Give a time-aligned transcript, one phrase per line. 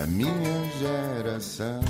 [0.00, 0.32] a minha
[0.78, 1.82] geração.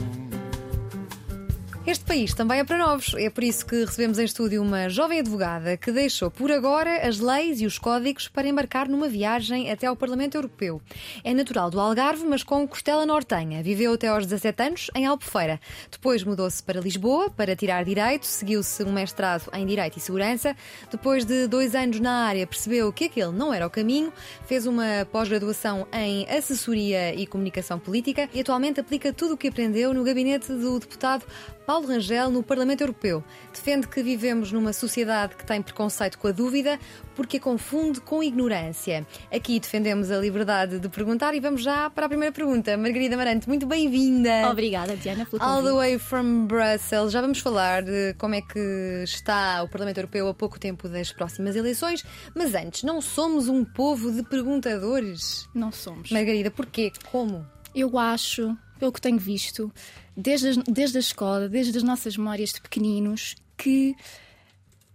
[1.87, 3.15] Este país também é para novos.
[3.17, 7.19] É por isso que recebemos em estúdio uma jovem advogada que deixou por agora as
[7.19, 10.81] leis e os códigos para embarcar numa viagem até ao Parlamento Europeu.
[11.25, 13.63] É natural do Algarve, mas com costela nortenha.
[13.63, 15.59] Viveu até aos 17 anos em Albufeira.
[15.91, 20.55] Depois mudou-se para Lisboa para tirar Direito, seguiu-se um mestrado em Direito e Segurança.
[20.91, 24.13] Depois de dois anos na área, percebeu que aquele não era o caminho,
[24.47, 29.95] fez uma pós-graduação em Assessoria e Comunicação Política e atualmente aplica tudo o que aprendeu
[29.95, 31.25] no gabinete do deputado
[31.71, 33.23] Paulo Rangel no Parlamento Europeu.
[33.53, 36.81] Defende que vivemos numa sociedade que tem preconceito com a dúvida
[37.15, 39.07] porque a confunde com ignorância.
[39.33, 42.77] Aqui defendemos a liberdade de perguntar e vamos já para a primeira pergunta.
[42.77, 44.51] Margarida Marante, muito bem-vinda.
[44.51, 47.13] Obrigada, Diana, pelo All the way from Brussels.
[47.13, 51.13] Já vamos falar de como é que está o Parlamento Europeu a pouco tempo das
[51.13, 55.49] próximas eleições, mas antes, não somos um povo de perguntadores?
[55.55, 56.11] Não somos.
[56.11, 56.91] Margarida, porquê?
[57.13, 57.47] Como?
[57.73, 59.73] Eu acho, pelo que tenho visto,
[60.17, 63.95] desde, as- desde a escola, desde as nossas memórias de pequeninos, que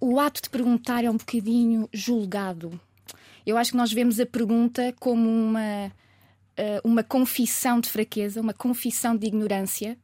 [0.01, 2.77] o ato de perguntar é um bocadinho julgado.
[3.45, 5.91] Eu acho que nós vemos a pergunta como uma,
[6.57, 9.97] eh, uma confissão de fraqueza, uma confissão de ignorância.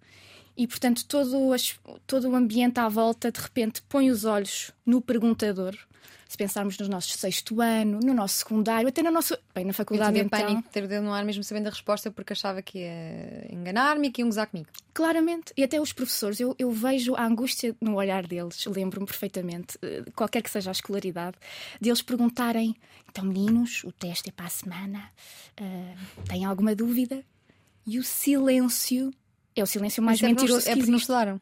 [0.56, 5.02] E, portanto, todo, as- todo o ambiente à volta, de repente, põe os olhos no
[5.02, 5.76] perguntador.
[6.32, 9.38] Se pensarmos no nosso sexto ano, no nosso secundário, até no nosso.
[9.54, 10.40] Bem, na Eu faculdade tinha então.
[10.40, 13.54] pânico de ter o dedo no ar mesmo sabendo a resposta porque achava que ia
[13.54, 14.70] enganar-me e que iam gozar comigo.
[14.94, 19.78] Claramente, e até os professores, eu, eu vejo a angústia no olhar deles, lembro-me perfeitamente,
[19.82, 21.36] eh, qualquer que seja a escolaridade,
[21.82, 22.78] deles perguntarem:
[23.10, 25.12] então, meninos, o teste é para a semana,
[25.58, 25.96] eh,
[26.30, 27.26] têm alguma dúvida?
[27.86, 29.12] E o silêncio
[29.56, 31.02] é o silêncio mais é mentiroso é que porque não existe.
[31.02, 31.42] estudaram.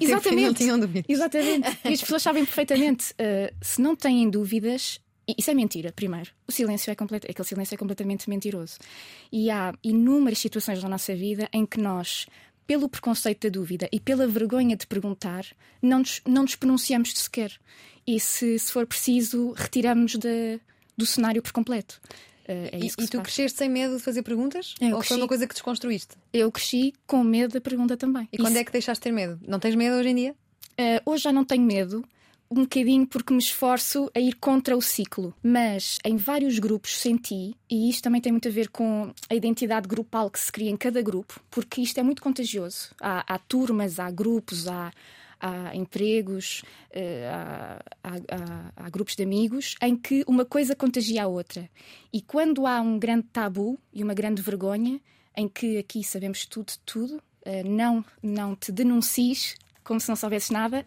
[0.00, 0.06] E
[0.42, 1.04] não tinham dúvidas.
[1.08, 1.78] Exatamente.
[1.84, 3.14] E as pessoas sabem perfeitamente.
[3.18, 5.00] eh, se não têm dúvidas,
[5.38, 6.30] isso é mentira, primeiro.
[6.46, 8.78] O silêncio é completo, aquele silêncio é completamente mentiroso.
[9.32, 12.26] E há inúmeras situações na nossa vida em que nós,
[12.66, 15.44] pelo preconceito da dúvida e pela vergonha de perguntar,
[15.82, 17.52] não nos, não nos pronunciamos sequer.
[18.06, 20.60] E se, se for preciso, retiramos-nos da-
[20.96, 22.00] do cenário por completo.
[22.48, 24.74] Eh, é E, isso e se tu cresceste sem medo de fazer perguntas?
[24.80, 26.14] Eu Ou foi cresci- uma coisa que desconstruíste?
[26.32, 28.28] Eu cresci com medo da pergunta também.
[28.32, 29.38] E quando Isso- é que deixaste de ter medo?
[29.46, 30.34] Não tens medo hoje em dia?
[30.78, 32.04] Uh, hoje já não tenho medo,
[32.50, 35.34] um bocadinho porque me esforço a ir contra o ciclo.
[35.42, 39.88] Mas em vários grupos senti, e isto também tem muito a ver com a identidade
[39.88, 42.90] grupal que se cria em cada grupo, porque isto é muito contagioso.
[43.00, 44.92] Há, há turmas, há grupos, há,
[45.40, 46.62] há empregos,
[48.02, 51.68] há- há grupos de amigos em que uma coisa contagia a outra.
[52.12, 55.00] E quando há um grande tabu e uma grande vergonha,
[55.36, 59.54] em que aqui sabemos tudo tudo, uh, não, não te denuncies
[59.84, 60.84] como se não soubesses nada,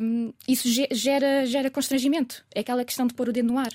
[0.00, 2.44] hum, isso ge- gera, gera constrangimento.
[2.54, 3.72] É aquela questão de pôr o dedo no ar.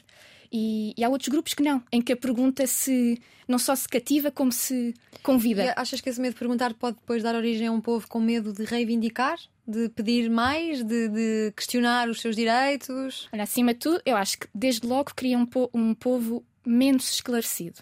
[0.49, 3.89] E, e há outros grupos que não, em que a pergunta se não só se
[3.89, 5.65] cativa, como se convida.
[5.65, 8.21] E achas que esse medo de perguntar pode depois dar origem a um povo com
[8.21, 9.37] medo de reivindicar?
[9.67, 10.81] De pedir mais?
[10.83, 13.27] De, de questionar os seus direitos?
[13.33, 17.11] Olha, acima de tudo, eu acho que desde logo cria um, po- um povo menos
[17.11, 17.81] esclarecido.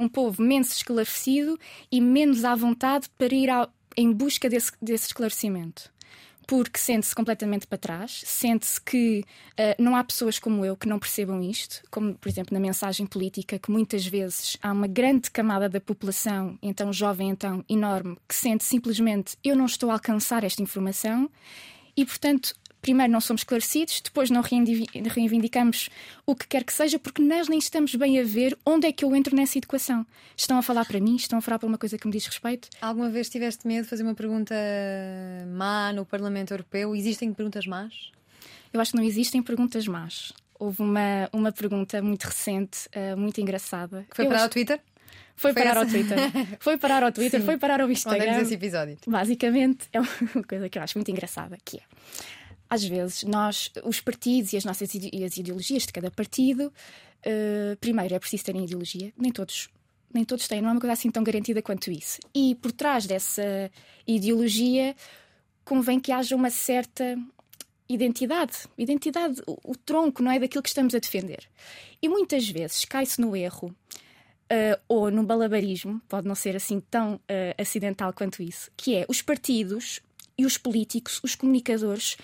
[0.00, 1.56] Um povo menos esclarecido
[1.92, 5.91] e menos à vontade para ir ao- em busca desse, desse esclarecimento.
[6.52, 9.24] Porque sente-se completamente para trás, sente-se que
[9.56, 13.06] ah, não há pessoas como eu que não percebam isto, como por exemplo na mensagem
[13.06, 18.34] política, que muitas vezes há uma grande camada da população, então jovem, então enorme, que
[18.34, 21.30] sente simplesmente eu não estou a alcançar esta informação
[21.96, 25.88] e, portanto, primeiro não somos esclarecidos, depois não reivindicamos
[26.26, 29.04] o que quer que seja, porque nós nem estamos bem a ver onde é que
[29.04, 30.04] eu entro nessa educação.
[30.36, 32.68] Estão a falar para mim, estão a falar para uma coisa que me diz respeito.
[32.80, 34.54] Alguma vez tiveste medo de fazer uma pergunta
[35.48, 36.94] má no Parlamento Europeu?
[36.94, 38.10] Existem perguntas más?
[38.72, 40.32] Eu acho que não existem perguntas más.
[40.58, 44.04] Houve uma, uma pergunta muito recente, eh, muito engraçada.
[44.10, 44.80] Que foi Eu para acho- ao Twitter?
[45.34, 45.86] foi foi parar ao?
[45.86, 46.18] Twitter.
[46.60, 47.46] Foi parar ao Twitter, Sim.
[47.46, 48.40] foi parar ao Instagram.
[48.40, 48.96] esse episódio.
[49.06, 51.80] Basicamente, é uma coisa que eu acho muito engraçada, que é
[52.74, 56.72] às vezes nós, os partidos e as nossas ide- e as ideologias de cada partido,
[57.22, 59.68] eh, primeiro é preciso terem ideologia, nem todos.
[60.14, 62.18] Nem todos têm, não é uma coisa assim tão garantida quanto isso.
[62.34, 63.70] E por trás dessa
[64.06, 64.96] ideologia
[65.64, 67.16] convém que haja uma certa
[67.88, 68.54] identidade.
[68.78, 70.38] Identidade, o, o tronco, não é?
[70.38, 71.46] Daquilo que estamos a defender.
[72.00, 77.16] E muitas vezes cai-se no erro uh, ou no balabarismo, pode não ser assim tão
[77.16, 77.20] uh,
[77.60, 80.00] acidental quanto isso, que é os partidos
[80.38, 82.16] e os políticos, os comunicadores,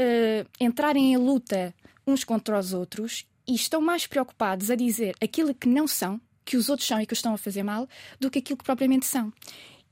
[0.00, 1.74] uh, entrarem em luta
[2.06, 6.56] uns contra os outros e estão mais preocupados a dizer aquilo que não são, que
[6.56, 7.88] os outros são e que os estão a fazer mal,
[8.20, 9.32] do que aquilo que propriamente são.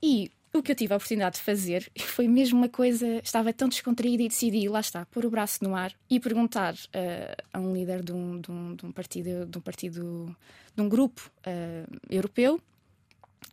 [0.01, 3.67] E o que eu tive a oportunidade de fazer foi mesmo uma coisa, estava tão
[3.67, 7.73] descontraída e decidi, lá está, pôr o braço no ar e perguntar uh, a um
[7.73, 10.35] líder de um, de um, de um partido, de um partido,
[10.75, 12.59] de um grupo uh, europeu,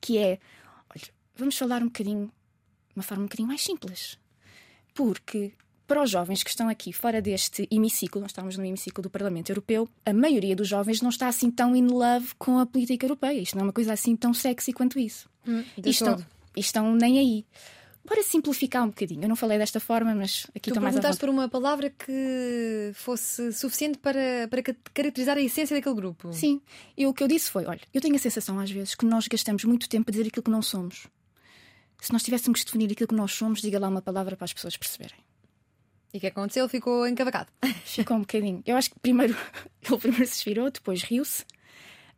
[0.01, 0.39] que é,
[1.35, 4.19] vamos falar um bocadinho, de uma forma um bocadinho mais simples.
[4.95, 5.53] Porque
[5.93, 9.51] para os jovens que estão aqui fora deste hemiciclo, nós estamos no hemiciclo do Parlamento
[9.51, 13.39] Europeu, a maioria dos jovens não está assim tão in love com a política europeia.
[13.41, 15.29] Isto não é uma coisa assim tão sexy quanto isso.
[15.47, 16.17] Hum, e estão,
[16.57, 17.45] estão nem aí.
[18.07, 19.23] Bora simplificar um bocadinho.
[19.23, 21.91] Eu não falei desta forma, mas aqui tu estou mais à perguntaste por uma palavra
[21.91, 26.33] que fosse suficiente para, para ca- caracterizar a essência daquele grupo.
[26.33, 26.61] Sim,
[26.97, 29.29] e o que eu disse foi: olha, eu tenho a sensação às vezes que nós
[29.29, 31.07] gastamos muito tempo a dizer aquilo que não somos.
[32.01, 34.53] Se nós tivéssemos que definir aquilo que nós somos, diga lá uma palavra para as
[34.55, 35.19] pessoas perceberem.
[36.15, 36.65] E o que aconteceu?
[36.65, 37.49] Ele ficou encavacado.
[37.85, 38.63] Ficou um bocadinho.
[38.67, 39.35] Eu acho que primeiro
[39.83, 41.45] ele primeiro se virou, depois riu-se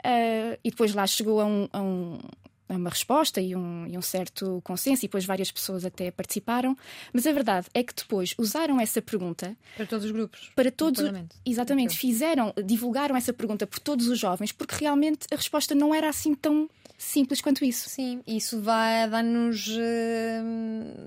[0.02, 2.18] ah, e depois lá chegou a, um- a um-
[2.66, 6.74] a uma resposta e um, e um certo consenso, e depois várias pessoas até participaram.
[7.12, 10.50] Mas a verdade é que depois usaram essa pergunta Para todos os grupos.
[10.56, 11.04] para do todos.
[11.44, 16.08] Exatamente, fizeram, divulgaram essa pergunta por todos os jovens, porque realmente a resposta não era
[16.08, 17.88] assim tão simples quanto isso.
[17.90, 19.68] Sim, isso vai dar-nos.
[19.78, 20.42] eh,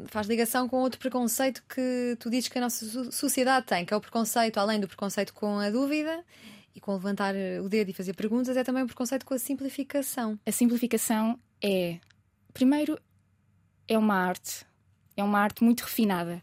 [0.07, 3.93] faz ligação com outro preconceito que tu dizes que a nossa so- sociedade tem, que
[3.93, 6.23] é o preconceito, além do preconceito com a dúvida
[6.75, 9.39] e com levantar eh, o dedo e fazer perguntas, é também o preconceito com a
[9.39, 10.37] simplificação.
[10.45, 11.99] A simplificação é,
[12.53, 12.99] primeiro,
[13.87, 14.66] é uma arte.
[15.17, 16.41] É uma arte muito refinada.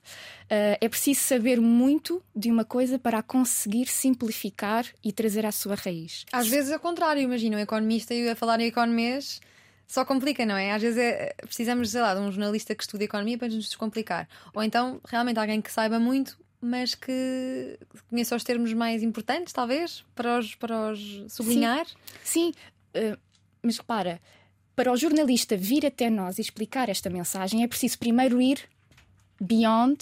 [0.50, 5.53] Ah, é preciso saber muito de uma coisa para a conseguir simplificar e trazer à
[5.53, 6.26] sua raiz.
[6.32, 9.41] Às vezes é o contrário, imagina, um economista e a falar em economês
[9.87, 10.73] só complica, não é?
[10.73, 14.29] Às vezes é- precisamos, sei lá, de um jornalista que estude economia para nos descomplicar.
[14.53, 17.79] Ou então, realmente, alguém que saiba muito, mas que
[18.09, 21.87] conheça os termos mais importantes, talvez, para os, para os sublinhar.
[22.25, 22.53] Sim,
[22.94, 23.17] ah,
[23.62, 24.21] mas repara,
[24.76, 28.59] para o jornalista vir até nós e explicar esta mensagem, é preciso primeiro ir
[29.41, 29.99] beyond,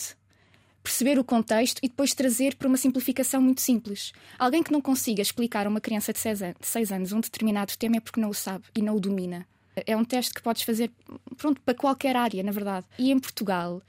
[0.83, 4.13] perceber o contexto e depois trazer para uma simplificação muito simples.
[4.39, 8.01] Alguém que não consiga explicar a uma criança de 6 anos um determinado tema é
[8.01, 9.47] porque não o sabe e não o domina.
[9.87, 10.91] É um teste que podes fazer
[11.37, 12.87] pronto, para qualquer área, na verdade.
[12.99, 13.81] E em Portugal,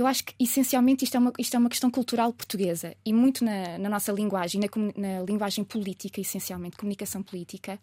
[0.00, 3.44] eu acho que essencialmente isto é uma, isto é uma questão cultural portuguesa e muito
[3.44, 7.78] na, na nossa linguagem, na, na linguagem política, essencialmente, comunicação política,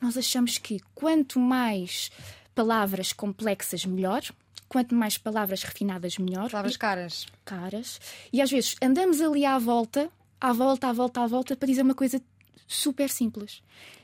[0.00, 2.10] nós achamos que quanto mais
[2.54, 4.22] palavras complexas, melhor.
[4.68, 6.48] Quanto mais palavras refinadas, melhor.
[6.50, 7.26] Palavras caras.
[7.44, 8.00] caras.
[8.32, 10.08] E às vezes andamos ali à volta,
[10.40, 12.22] à volta, à volta, à volta, para dizer uma coisa
[12.68, 13.62] super simples.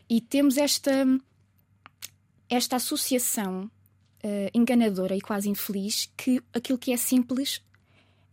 [0.08, 1.06] E temos esta,
[2.48, 3.70] esta associação
[4.22, 7.62] eh, enganadora e quase infeliz que aquilo que é simples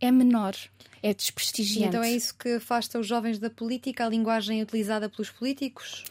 [0.00, 0.54] é menor,
[1.02, 1.88] é desprestigiante.
[1.88, 6.04] então é isso que afasta os jovens da política, a linguagem utilizada pelos políticos,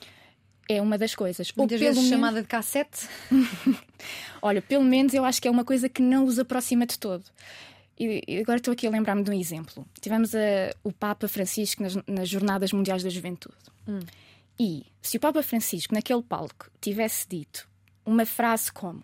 [0.69, 1.49] É uma das coisas.
[1.49, 3.07] Ou muitas vezes menos- chamada de cassete.
[4.41, 7.23] Olha, pelo menos eu acho que é uma coisa que não os aproxima de todo.
[7.99, 9.85] E agora estou aqui a lembrar-me de um exemplo.
[10.01, 13.55] Tivemos a- o Papa Francisco nas, nas Jornadas Mundiais da Juventude.
[14.59, 17.67] E se o Papa Francisco, naquele palco, tivesse dito
[18.05, 19.03] uma frase como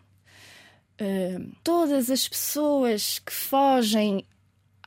[0.99, 4.25] "Ah, Todas as pessoas que fogem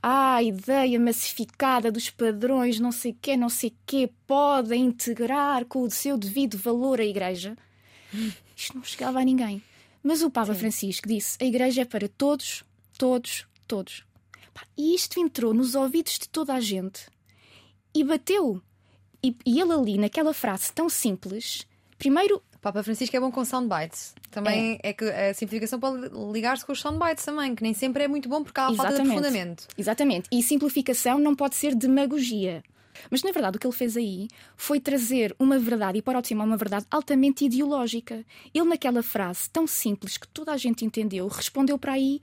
[0.02, 5.90] à ideia massificada dos padrões, não sei quê, não sei quê, podem integrar com o
[5.90, 7.56] seu devido valor a Igreja,
[8.56, 9.62] isto não chegava a ninguém.
[10.02, 12.64] Mas o Papa Francisco disse: a Igreja é para todos,
[12.98, 14.04] todos, todos.
[14.76, 17.06] E isto entrou nos ouvidos de toda a gente
[17.94, 18.60] e bateu.
[19.22, 21.66] E, e ele ali, naquela frase tão simples,
[21.96, 24.14] primeiro Papa Francisco é bom com soundbites.
[24.30, 28.08] Também é, que a simplificação pode ligar-se com os soundbites também, que nem sempre é
[28.08, 29.66] muito bom porque há a falta de aprofundamento.
[29.76, 30.28] Exatamente.
[30.30, 32.62] E simplificação não pode ser demagogia.
[33.10, 36.24] Mas na verdade o que ele fez aí foi trazer uma verdade e para o
[36.24, 38.24] cima uma verdade altamente ideológica.
[38.54, 42.20] Ele naquela frase tão simples que toda a gente entendeu, respondeu para aí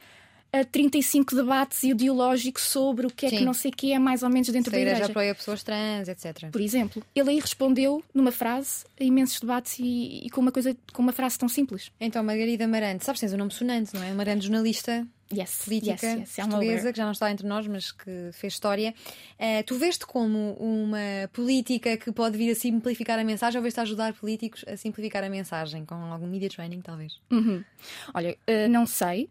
[0.51, 3.37] a 35 debates ideológicos sobre o que é Sim.
[3.37, 5.11] que não sei o que é mais ou menos dentro Se a da igreja igreja.
[5.11, 6.49] apoia pessoas trans, etc.
[6.51, 10.75] Por exemplo, ele aí respondeu numa frase a imensos debates e, e com uma coisa
[10.93, 11.91] com uma frase tão simples.
[11.99, 14.11] Então, Margarida Marante, sabes, tens um nome sonante, não é?
[14.11, 17.67] Uma grande jornalista Yes, política yes, yes, I'm portuguesa, que já não está entre nós,
[17.67, 18.95] mas que fez história.
[19.37, 20.97] Eh, tu veste como uma
[21.31, 25.23] política que pode vir a simplificar a mensagem ou veste a ajudar políticos a simplificar
[25.23, 27.19] a mensagem com algum media training, talvez?
[27.29, 27.63] Uhum.
[28.11, 29.29] Olha, eh, não sei,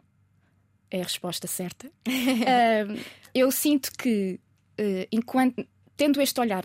[0.90, 1.90] é a resposta certa.
[2.46, 2.84] Ah,
[3.34, 4.40] eu sinto que,
[4.76, 5.66] eh, enquanto
[5.96, 6.64] tendo este olhar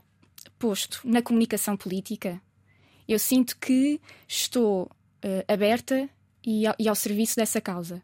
[0.58, 2.42] posto na comunicação política,
[3.08, 4.89] eu sinto que estou
[5.22, 6.10] eh, aberta
[6.46, 8.01] e ao, e ao serviço dessa causa.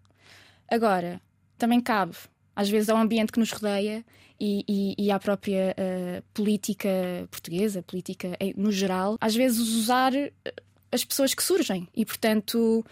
[0.70, 1.22] Agora,
[1.58, 2.16] também cabe,
[2.56, 4.06] às vezes, ao ambiente que nos rodeia
[4.40, 6.90] e, e- e à própria eh, política
[7.32, 10.12] portuguesa, política no geral, às vezes usar
[10.92, 11.88] as pessoas que surgem.
[11.96, 12.86] E, portanto,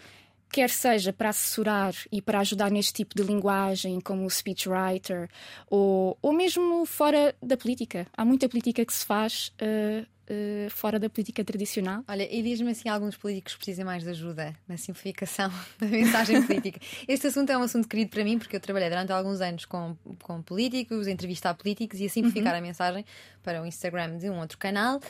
[0.50, 5.28] quer seja para assessorar e para ajudar neste tipo de linguagem, como o speechwriter,
[5.68, 8.06] ou, ou mesmo fora da política.
[8.16, 12.04] Há muita política que se faz eh, uh, fora da política tradicional.
[12.08, 16.80] Olha, e diz-me assim: alguns políticos precisam mais de ajuda na simplificação da mensagem política.
[17.06, 19.96] Este assunto é um assunto querido para mim porque eu trabalhei durante alguns anos com,
[20.22, 22.58] com políticos, entrevistar políticos e a simplificar uhum.
[22.58, 23.04] a mensagem
[23.42, 25.00] para o Instagram de um outro canal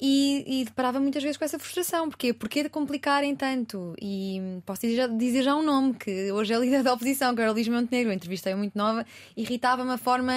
[0.00, 2.08] e, e deparava muitas vezes com essa frustração.
[2.08, 2.32] Porquê?
[2.32, 3.94] Porquê complicarem tanto?
[4.00, 7.50] E posso dizer, dizer já um nome, que hoje é líder da oposição, que era
[7.50, 8.12] o Luís Montenegro.
[8.12, 9.04] Entrevistei muito nova,
[9.36, 10.32] irritava-me a forma,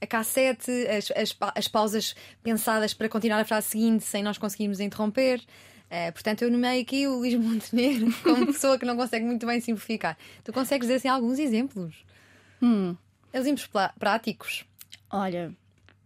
[0.00, 4.80] a cassete, as, as, as pausas pensadas para continuar a frase seguinte sem nós conseguirmos
[4.80, 5.40] interromper.
[5.90, 9.60] Uh, portanto, eu nomeei aqui o Luís Montenegro como pessoa que não consegue muito bem
[9.60, 10.16] simplificar.
[10.42, 12.04] Tu consegues dizer assim alguns exemplos?
[12.62, 12.96] Hum.
[13.32, 14.64] Exemplos práticos.
[15.10, 15.52] Olha.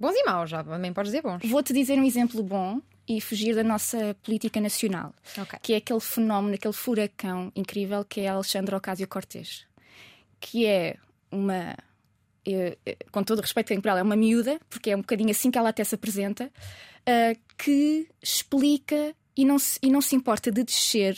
[0.01, 1.43] Bons e maus, já também podes dizer bons.
[1.45, 5.59] Vou-te dizer um exemplo bom e fugir da nossa política nacional, okay.
[5.63, 9.67] que é aquele fenómeno, aquele furacão incrível que é Alexandre Ocasio Cortez,
[10.39, 10.97] que é
[11.31, 11.75] uma
[13.11, 15.59] com todo o respeito que ela, é uma miúda, porque é um bocadinho assim que
[15.59, 16.51] ela até se apresenta,
[17.09, 21.17] uh, que explica e não, se, e não se importa de descer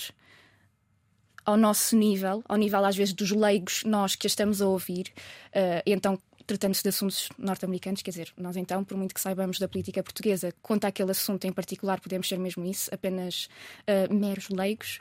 [1.45, 5.13] ao nosso nível, ao nível às vezes dos leigos, nós que a estamos a ouvir,
[5.49, 9.69] uh, então tratando-se de assuntos norte-americanos, quer dizer, nós então, por muito que saibamos da
[9.69, 13.49] política portuguesa, quanto àquele assunto em particular, podemos ser mesmo isso, apenas
[13.87, 14.99] uh, meros leigos.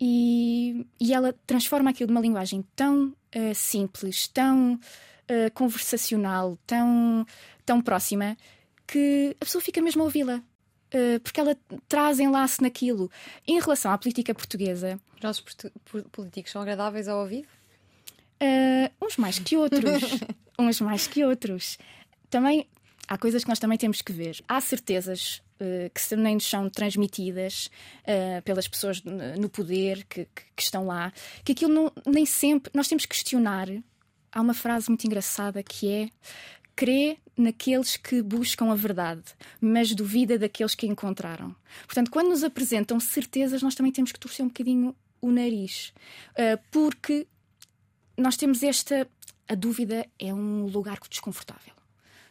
[0.00, 7.26] E, e ela transforma aquilo de uma linguagem tão uh, simples, tão uh, conversacional, tão,
[7.66, 8.36] tão próxima,
[8.86, 10.42] que a pessoa fica mesmo a ouvi-la.
[10.94, 11.56] Uh, porque ela
[11.88, 13.10] traz enlace naquilo.
[13.46, 15.00] Em relação à política portuguesa.
[15.16, 15.44] Os nossos
[16.12, 17.48] políticos são agradáveis ao ouvido?
[19.02, 20.02] uns mais que outros.
[20.58, 21.78] uns mais que outros.
[22.30, 22.68] Também
[23.08, 24.42] há coisas que nós também temos que ver.
[24.48, 27.70] Há certezas uh, que também nos são transmitidas
[28.02, 31.12] uh, pelas pessoas no poder que, que, que, estão lá,
[31.44, 32.70] que aquilo não, nem sempre.
[32.74, 33.68] Nós temos que questionar.
[34.32, 36.08] Há uma frase muito engraçada que é:
[36.76, 39.24] crê naqueles que buscam a verdade,
[39.60, 41.56] mas duvida daqueles que encontraram.
[41.86, 45.92] Portanto, quando nos apresentam certezas, nós também temos que torcer um bocadinho o nariz,
[46.32, 47.26] uh, porque
[48.16, 49.08] nós temos esta.
[49.48, 51.76] A dúvida é um lugar desconfortável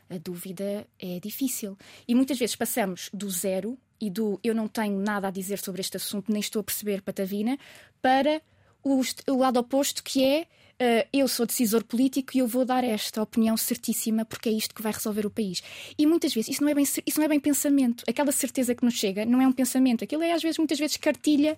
[0.10, 1.78] a dúvida é difícil.
[2.08, 5.82] E muitas vezes passamos do zero e do eu não tenho nada a dizer sobre
[5.82, 7.58] este assunto, nem estou a perceber patavina,
[8.02, 8.42] para
[8.84, 10.48] o lado oposto que é
[10.82, 14.74] uh, eu sou decisor político e eu vou dar esta opinião certíssima porque é isto
[14.74, 15.62] que vai resolver o país.
[15.98, 18.04] E muitas vezes isso não é bem, isso não é bem pensamento.
[18.08, 20.04] Aquela certeza que nos chega não é um pensamento.
[20.04, 21.58] Aquilo é às vezes, muitas vezes, cartilha.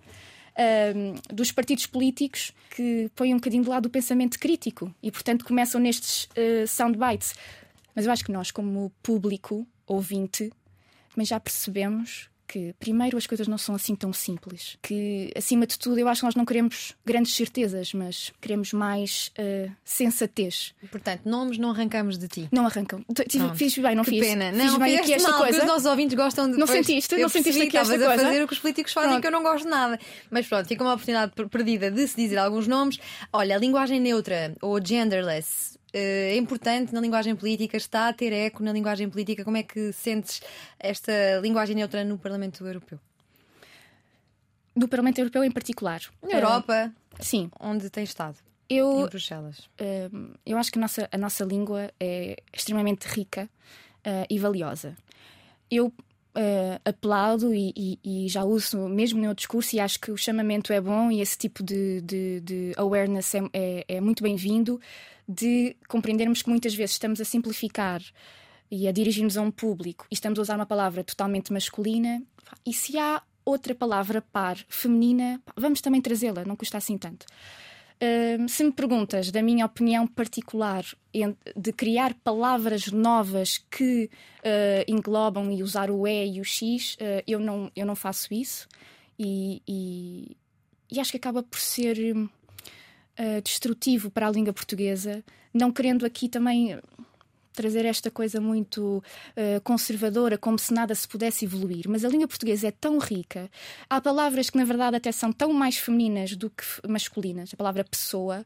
[0.60, 5.46] Uh, dos partidos políticos que põem um bocadinho de lado o pensamento crítico e, portanto,
[5.46, 7.36] começam nestes uh, soundbites.
[7.94, 10.52] Mas eu acho que nós, como público ouvinte,
[11.20, 14.78] já percebemos que, primeiro, as coisas não são assim tão simples.
[14.82, 19.32] Que, acima de tudo, eu acho que nós não queremos grandes certezas, mas queremos mais
[19.38, 20.74] uh, sensatez.
[20.90, 22.48] Portanto, nomes não arrancamos de ti.
[22.52, 23.04] Não arrancam.
[23.56, 24.20] Fiz bem, não que fiz?
[24.20, 24.52] pena.
[24.52, 25.60] Fiz não, bem aqui esta mal, coisa.
[25.60, 26.58] os nossos ouvintes gostam de.
[26.58, 27.14] Não sentiste?
[27.16, 28.14] Eu não sentiste aqui esta coisa?
[28.14, 29.22] a fazer o que os políticos fazem pronto.
[29.22, 30.00] que eu não gosto de nada.
[30.32, 33.00] Mas pronto, fica uma oportunidade perdida de se dizer alguns nomes.
[33.34, 38.64] Olha, a linguagem neutra ou genderless é importante na linguagem política, está a ter eco
[38.64, 39.44] na linguagem política.
[39.44, 40.42] Como é que sentes
[40.80, 43.00] esta linguagem neutra no Parlamento Europeu?
[44.76, 46.02] No Parlamento Europeu em particular.
[46.22, 46.94] Na Europa?
[47.20, 47.50] Uh, sim.
[47.60, 48.38] Onde tem estado?
[48.70, 49.60] Eu, em Bruxelas.
[49.80, 53.50] Uh, eu acho que a nossa, a nossa língua é extremamente rica
[54.06, 54.96] uh, e valiosa.
[55.72, 55.92] Eu
[56.36, 60.18] uh, aplaudo e, e, e, já uso mesmo no meu discurso e acho que o
[60.18, 64.80] chamamento é bom e esse tipo de, de, de awareness é, é, é muito bem-vindo
[65.28, 68.02] de compreendermos que muitas vezes estamos a simplificar
[68.70, 72.22] e a dirigir-nos a um público e estamos a usar uma palavra totalmente masculina
[72.66, 77.26] e se há outra palavra par feminina, vamos também trazê-la, não custa assim tanto.
[78.48, 80.86] Se me perguntas da minha opinião particular
[81.56, 87.24] de criar palavras novas que uh, englobam e usar o E e o X, uh,
[87.26, 88.68] eu, não, eu não faço isso.
[89.18, 90.38] E, e,
[90.92, 91.98] e acho que acaba por ser
[93.44, 96.80] destrutivo para a língua portuguesa, não querendo aqui também
[97.58, 99.04] trazer esta coisa muito
[99.36, 101.90] uh, conservadora, como se nada se pudesse evoluir.
[101.90, 103.50] Mas a língua portuguesa é tão rica,
[103.90, 107.54] há palavras que na verdade até são tão mais femininas do que masculinas.
[107.54, 108.46] A palavra pessoa,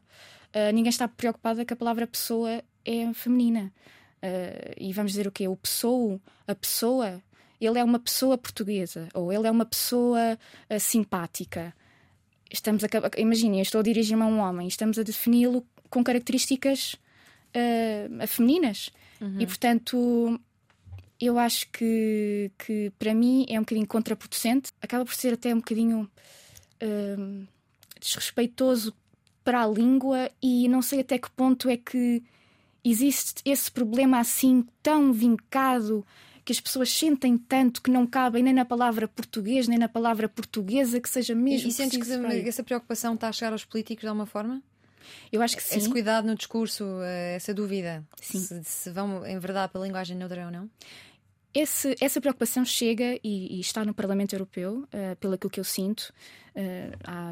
[0.56, 3.70] uh, ninguém está preocupada que a palavra pessoa é feminina.
[4.22, 5.46] Uh, e vamos dizer o quê?
[5.46, 7.22] O pessoa, a pessoa,
[7.60, 10.38] ele é uma pessoa portuguesa, ou ele é uma pessoa
[10.80, 11.74] simpática.
[12.50, 12.88] Estamos a,
[13.18, 16.96] imaginem, estou a dirigir-me a um homem, estamos a defini-lo com características
[17.56, 18.90] uh, femininas.
[19.20, 19.40] Uhum.
[19.40, 20.40] E portanto,
[21.20, 25.58] eu acho que, que para mim é um bocadinho contraproducente, acaba por ser até um
[25.58, 26.10] bocadinho
[26.82, 27.46] uh,
[28.00, 28.94] desrespeitoso
[29.44, 32.22] para a língua e não sei até que ponto é que
[32.84, 36.04] existe esse problema assim tão vincado
[36.44, 40.28] que as pessoas sentem tanto que não cabem nem na palavra português, nem na palavra
[40.28, 41.68] portuguesa, que seja mesmo.
[41.68, 44.60] E, e sentes que essa preocupação está a chegar aos políticos de alguma forma?
[45.30, 45.78] Eu acho que sim.
[45.78, 48.38] Esse cuidado no discurso, eh, essa dúvida, Sim.
[48.40, 50.68] Se, se vão em verdade pela linguagem neutra ou não?
[51.54, 56.10] Esse- essa preocupação chega e, e está no Parlamento Europeu, eh, pelo que eu sinto.
[56.54, 57.30] Eh, há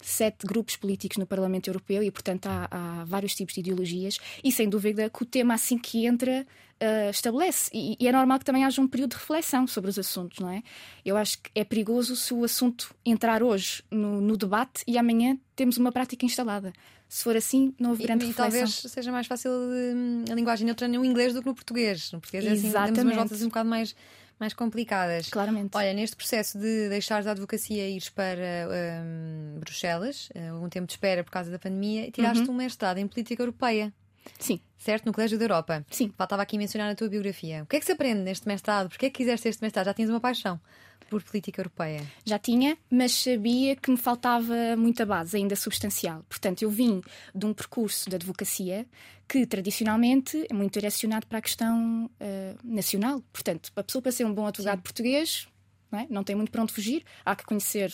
[0.00, 4.18] sete grupos políticos no Parlamento Europeu e, portanto, há, há vários tipos de ideologias.
[4.44, 6.46] E, sem dúvida, que o tema, assim que entra,
[6.78, 7.68] eh, estabelece.
[7.74, 10.50] E, e é normal que também haja um período de reflexão sobre os assuntos, não
[10.50, 10.62] é?
[11.04, 15.36] Eu acho que é perigoso se o assunto entrar hoje no, no debate e amanhã
[15.56, 16.72] temos uma prática instalada.
[17.08, 18.58] Se for assim, não houve E, grande e reflexão.
[18.60, 22.12] talvez seja mais fácil hum, a linguagem neutra no inglês do que no português.
[22.12, 23.96] No português é assim, temos umas voltas um bocado mais,
[24.38, 25.28] mais complicadas.
[25.30, 25.70] Claramente.
[25.74, 28.68] Olha, neste processo de deixares a advocacia e ires para
[29.02, 32.50] hum, Bruxelas, eh, um tempo de espera por causa da pandemia, tiraste Uhum.
[32.50, 33.92] um mestrado em política europeia,
[34.38, 35.06] Sim, certo?
[35.06, 35.86] No Colégio da Europa.
[35.90, 36.12] sim.
[36.18, 37.62] Faltava aqui mencionar na tua biografia.
[37.62, 38.90] O que é que se aprende neste mestrado?
[38.90, 39.86] Porquê é que quiseste este mestrado?
[39.86, 40.60] Já tinhas uma paixão
[41.08, 42.02] por política europeia.
[42.24, 46.24] Já tinha, mas sabia que me faltava muita base, ainda substancial.
[46.28, 47.02] Portanto, eu vim
[47.34, 48.86] de um percurso de advocacia
[49.28, 53.22] que tradicionalmente é muito direcionado para a questão eh, nacional.
[53.32, 55.48] Portanto, a pessoa para ser um bom advogado português
[55.90, 56.06] não, é?
[56.10, 57.92] não tem muito para onde fugir, há que conhecer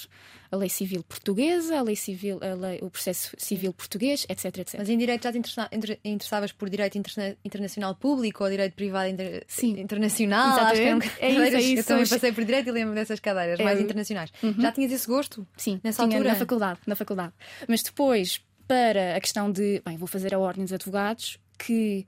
[0.51, 4.75] a lei civil portuguesa, a lei civil, a lei- o processo civil português, etc, etc.
[4.79, 8.75] Mas em direito já te interessa- inter- interessavas por direito interna- internacional público ou direito
[8.75, 9.81] privado inter- Sim.
[9.81, 10.49] internacional?
[10.61, 11.23] Acho que eram Exatamente.
[11.25, 11.89] É isso, é Eu isso.
[11.89, 13.83] também Os- passei por direito e lembro dessas cadeiras mais É.
[13.83, 14.31] internacionais.
[14.59, 15.47] Já tinhas esse gosto?
[15.57, 16.33] Sim, Nessa tinha altura?
[16.35, 17.33] na faculdade, na faculdade.
[17.69, 22.05] Mas depois, para a questão de, bem, vou fazer a ordem dos advogados, que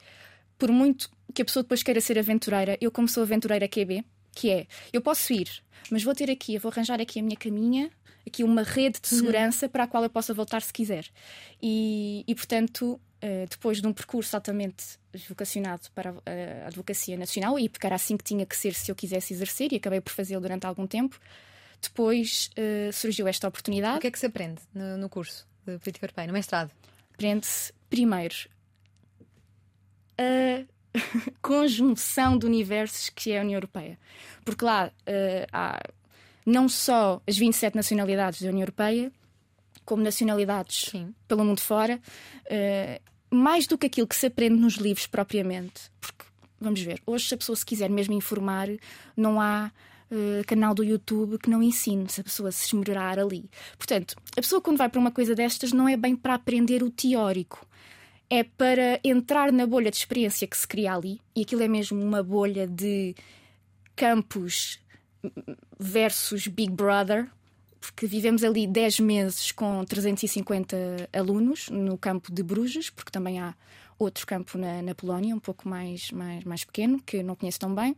[0.59, 4.02] por muito que a pessoa depois queira ser aventureira, eu como sou aventureira QB,
[4.37, 5.49] que é, eu posso ir,
[5.90, 7.90] mas vou ter aqui, eu vou arranjar aqui a minha caminha,
[8.26, 11.07] aqui uma rede de segurança para a qual eu possa voltar se quiser.
[11.62, 17.59] E, e portanto, eh, depois de um percurso altamente vocacionado para a- a advocacia nacional,
[17.59, 20.12] e porque era assim que tinha que ser se eu quisesse exercer, e acabei por
[20.12, 21.19] fazê-lo durante algum tempo,
[21.81, 23.99] depois eh, surgiu esta oportunidade.
[23.99, 26.71] O que é que se aprende no, no curso de política europeia, no mestrado?
[27.14, 28.35] Aprende-se primeiro
[30.19, 30.65] a
[31.43, 33.99] conjunção de universos que é a União Europeia.
[34.45, 35.80] Porque lá eh, há
[36.45, 39.13] não só as 27 nacionalidades da União Europeia,
[39.85, 41.15] como nacionalidades Sim.
[41.26, 42.00] pelo mundo fora,
[42.49, 45.91] eh, mais do que aquilo que se aprende nos livros propriamente.
[46.00, 46.25] Porque,
[46.61, 48.69] vamos ver, hoje, se a pessoa se quiser mesmo informar,
[49.17, 49.73] não há
[50.09, 53.50] eh, canal do YouTube que não ensine se a pessoa se esmerar ali.
[53.76, 56.91] Portanto, a pessoa, quando vai para uma coisa destas, não é bem para aprender o
[56.91, 57.67] teórico.
[58.28, 62.02] É para entrar na bolha de experiência que se cria ali, e aquilo é mesmo
[62.02, 63.15] uma bolha de
[63.95, 64.80] campus
[65.78, 67.28] versus Big Brother,
[67.80, 70.76] porque vivemos ali 10 meses com 350
[71.12, 73.54] alunos no campo de Bruges, porque também há
[73.99, 77.75] outro campo na, na Polónia, um pouco mais, mais, mais pequeno, que não conheço tão
[77.75, 77.97] bem.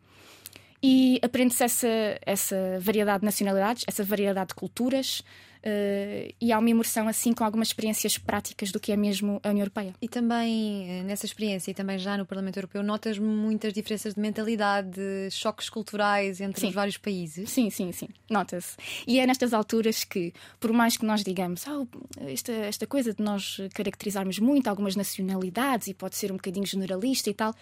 [0.83, 1.89] E aprende-se essa,
[2.23, 5.23] essa variedade de nacionalidades, essa variedade de culturas,
[5.63, 9.49] eh, e há uma imersão assim com algumas experiências práticas do que é mesmo a
[9.51, 9.95] União Europeia.
[10.01, 14.21] E também eh, nessa experiência e também já no Parlamento Europeu notas muitas diferenças de
[14.21, 16.69] mentalidade, de choques culturais entre Sim.
[16.69, 17.51] os vários países.
[17.51, 18.09] Sim, sim, sim.
[18.31, 18.77] Nota-se.
[19.07, 21.85] E é nestas alturas que, por mais que nós digamos, "Ah,
[22.21, 27.31] esta, esta coisa de nós caracterizarmos muito algumas nacionalidades e pode ser um bocadinho generalista
[27.31, 27.55] e tal,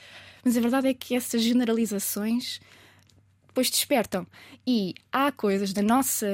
[0.45, 2.61] mas a verdade é que essas generalizações
[3.57, 4.27] depois despertam.
[4.67, 6.27] E há coisas da nossa,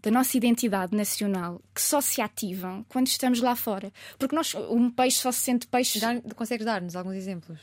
[0.00, 3.92] da nossa identidade nacional que só se ativam quando estamos lá fora.
[4.16, 5.98] Porque nós, um peixe só se sente peixe.
[5.98, 7.58] Dar- consegues dar-nos alguns exemplos?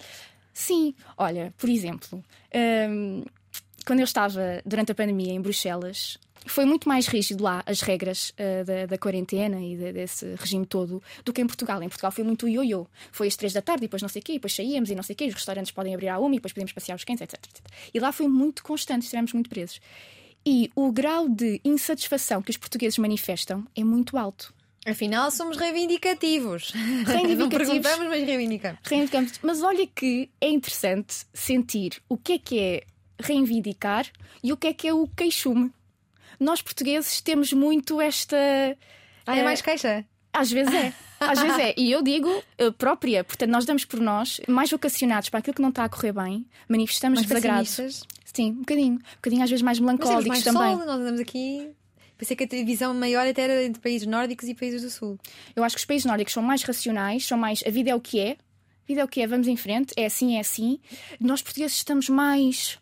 [0.53, 2.23] Sim, olha, por exemplo,
[2.89, 3.23] hum,
[3.85, 8.33] quando eu estava durante a pandemia em Bruxelas, foi muito mais rígido lá as regras
[8.37, 11.81] ah, da, da quarentena e de- desse regime todo do que em Portugal.
[11.83, 12.87] Em Portugal foi muito ioiô.
[13.11, 14.95] Foi às três da tarde, e depois não sei o quê, e depois saíamos e
[14.95, 17.03] não sei o quê, os restaurantes podem abrir à uma e depois podemos passear os
[17.03, 17.65] cães, etc, etc.
[17.93, 19.79] E lá foi muito constante, estivemos muito presos.
[20.45, 24.53] E o grau de insatisfação que os portugueses manifestam é muito alto.
[24.87, 26.71] Afinal, somos reivindicativos.
[26.77, 27.49] Não Reivindicativos.
[27.57, 28.79] perguntamos, mas reivindicamos.
[28.83, 29.31] Reivindicamos.
[29.41, 32.83] Mas olha que é interessante sentir o que é que é
[33.19, 34.05] reivindicar
[34.43, 35.71] e o que é que é o queixume.
[36.39, 38.37] Nós portugueses temos muito esta.
[39.25, 40.05] Ah, é eh, mais queixa?
[40.33, 40.93] Às vezes é.
[41.19, 41.73] Às vezes é.
[41.77, 43.23] E eu digo eh, própria.
[43.23, 46.45] Portanto, nós damos por nós, mais vocacionados para aquilo que não está a correr bem,
[46.67, 47.65] manifestamos Mais desagrado.
[47.65, 48.95] Sim, um bocadinho.
[48.95, 50.75] Um bocadinho às vezes mais melancólicos mais também.
[50.75, 51.71] sol, nós andamos aqui.
[52.17, 55.19] Pensei que a divisão maior até era entre países nórdicos e países do sul.
[55.55, 57.63] Eu acho que os países nórdicos são mais racionais, são mais.
[57.65, 59.93] A vida é o que é, a vida é o que é, vamos em frente,
[59.97, 60.79] é assim, é assim.
[61.19, 62.77] Nós portugueses estamos mais.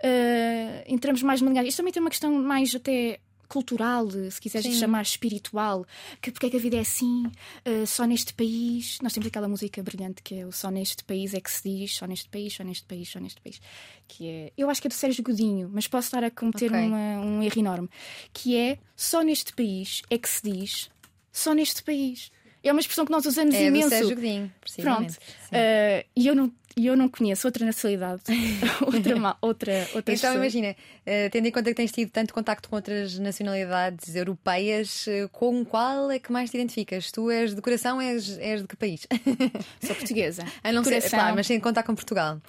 [0.00, 1.68] Eh, entramos mais numa linguagem.
[1.68, 4.80] Isto também tem uma questão mais até cultural, se quiseres Sim.
[4.80, 5.86] chamar espiritual,
[6.20, 8.98] que porque é que a vida é assim, uh, só neste país.
[9.00, 11.94] Nós temos aquela música brilhante que é o Só neste país é que se diz,
[11.94, 13.60] só neste país, só neste país, só neste país.
[14.08, 16.80] Que é, eu acho que é do Sérgio Godinho, mas posso estar a cometer Ok.
[16.88, 17.88] uma- um erro enorme.
[18.32, 20.90] Que é só neste país é que se diz,
[21.32, 22.32] só neste país.
[22.68, 23.88] É uma expressão que nós usamos É do imenso.
[23.90, 24.52] Sérgio Godinho,
[24.82, 25.10] Pronto.
[25.12, 28.22] Uh, e eu não, e eu não conheço outra nacionalidade,
[28.84, 30.34] outra, outra, outra Então pessoa.
[30.34, 30.76] imagina,
[31.06, 35.64] eh, tendo em conta que tens tido tanto contacto com outras nacionalidades europeias, eh, com
[35.64, 37.10] qual é que mais te identificas?
[37.10, 39.06] Tu és de coração, és, és de que país?
[39.80, 40.44] Sou portuguesa.
[40.62, 41.18] A não ser, Coração.
[41.18, 42.40] claro, mas sem contar com Portugal.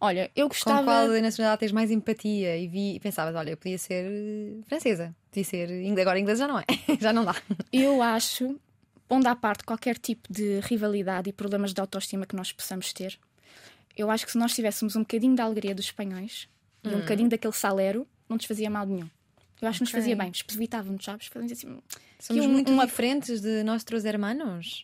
[0.00, 0.82] Olha, eu Com gostava.
[0.84, 2.56] qual nacionalidade tens mais empatia?
[2.58, 4.04] E, vi, e pensavas, olha, eu podia ser
[4.66, 6.64] francesa, podia ser inglês, agora inglês já não é,
[7.00, 7.34] já não dá.
[7.72, 8.58] Eu acho,
[9.12, 13.18] pondo à parte qualquer tipo de rivalidade e problemas de autoestima que nós possamos ter,
[13.96, 16.48] eu acho que se nós tivéssemos um bocadinho da alegria dos espanhóis
[16.82, 19.08] e um bocadinho daquele salero, não nos fazia mal nenhum.
[19.60, 21.26] Eu acho que nos fazia bem, nos evitávamos, sabes?
[21.26, 21.78] Fazíamos assim.
[22.18, 24.82] Somos um- muito uma- diferentes de nossos hermanos.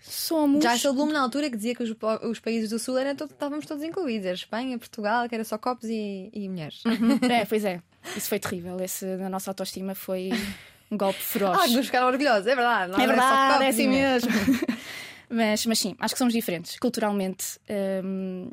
[0.00, 0.62] Somos.
[0.62, 1.94] Já achou Bloom na altura que dizia que os,
[2.30, 4.26] os países do Sul eram todo- estávamos todos incluídos.
[4.26, 6.82] Era Espanha, Portugal, que era só copos e, e mulheres.
[7.30, 7.82] É, pois é.
[8.16, 8.80] Isso foi terrível.
[8.80, 10.30] Esse da nossa autoestima foi
[10.90, 11.58] um golpe feroz.
[11.58, 12.92] Ah, nos ficaram orgulhosos, é verdade.
[12.92, 14.30] não É só verdade, é e assim mesmo.
[15.28, 16.78] mas, mas sim, acho que somos diferentes.
[16.78, 17.58] Culturalmente,
[18.04, 18.50] hum,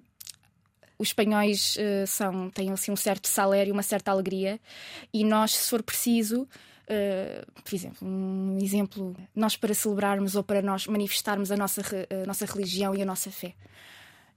[0.98, 4.60] os espanhóis eh, são, têm assim, um certo salário, uma certa alegria,
[5.14, 6.48] e nós, se for preciso,
[6.88, 12.26] eh, por exemplo, um exemplo, nós para celebrarmos ou para nós manifestarmos a nossa, a
[12.26, 13.54] nossa religião e a nossa fé,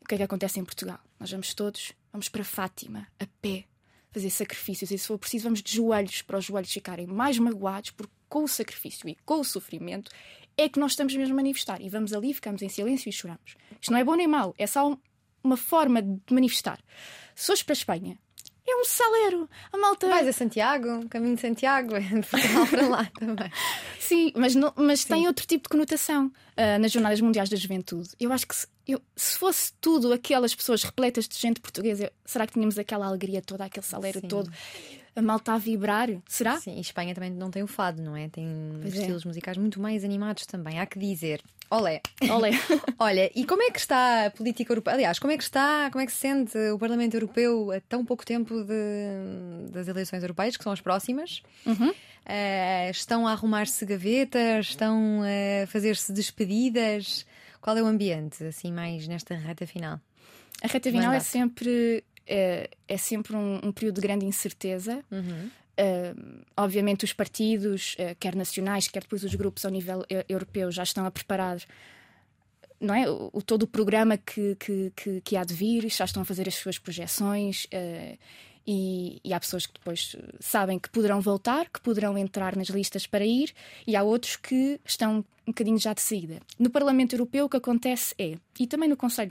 [0.00, 0.98] o que é que acontece em Portugal?
[1.18, 3.64] Nós vamos todos, vamos para Fátima, a pé,
[4.10, 7.90] fazer sacrifícios, e se for preciso, vamos de joelhos para os joelhos ficarem mais magoados,
[7.90, 10.10] porque com o sacrifício e com o sofrimento
[10.56, 11.80] é que nós estamos mesmo a manifestar.
[11.82, 13.56] E vamos ali, ficamos em silêncio e choramos.
[13.80, 14.98] Isto não é bom nem mau, é só um-
[15.44, 16.80] uma forma de manifestar.
[17.34, 18.18] Se fores para a Espanha,
[18.68, 19.48] é um salero.
[19.72, 20.08] A malta.
[20.08, 23.50] Vais a Santiago, caminho de Santiago, é de Portugal para lá também.
[24.00, 28.10] Sim, mas, não- mas tem outro tipo de conotação ah, nas Jornadas Mundiais da Juventude.
[28.20, 32.46] Eu acho que se, eu- se fosse tudo aquelas pessoas repletas de gente portuguesa, será
[32.46, 34.28] que tínhamos aquela alegria toda, aquele salário Sim.
[34.28, 34.50] todo?
[35.16, 36.08] A malta a vibrar?
[36.28, 36.60] Será?
[36.60, 38.28] Sim, e Espanha também não tem o fado, não é?
[38.28, 38.46] Tem
[38.82, 38.98] Pois é.
[38.98, 41.42] estilos musicais muito mais animados também, há que dizer.
[41.70, 42.00] Olé!
[42.30, 42.50] Olé.
[42.98, 44.94] Olha, e como é que está a política europeia?
[44.94, 48.04] Aliás, como é que está, como é que se sente o Parlamento Europeu a tão
[48.04, 51.42] pouco tempo de- das eleições europeias, que são as próximas?
[51.64, 51.92] Uhum.
[52.26, 54.66] Eh, estão a arrumar-se gavetas?
[54.66, 57.24] Estão a fazer-se despedidas?
[57.60, 59.98] Qual é o ambiente, assim, mais nesta reta final?
[60.62, 65.04] A reta final é sempre, é, é sempre um, um período de grande incerteza.
[65.78, 70.70] Uh, obviamente, os partidos, uh, quer nacionais, quer depois os grupos ao nível eu- europeu,
[70.72, 71.58] já estão a preparar
[72.80, 73.10] não é?
[73.10, 76.24] o, o- todo o programa que, que, que, que há de vir, já estão a
[76.24, 77.64] fazer as suas projeções.
[77.66, 78.18] uh,
[78.68, 83.06] e, e há pessoas que depois sabem que poderão voltar, que poderão entrar nas listas
[83.06, 83.52] para ir,
[83.86, 86.40] e há outros que estão um bocadinho já de saída.
[86.58, 89.30] No Parlamento Europeu, o que acontece é, e também no Conselho,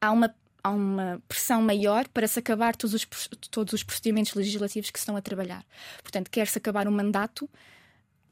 [0.00, 0.32] há uma,
[0.66, 3.06] há uma pressão maior para se acabar todos os,
[3.50, 5.64] todos os procedimentos legislativos que estão a trabalhar.
[6.02, 7.48] Portanto, quer-se acabar o mandato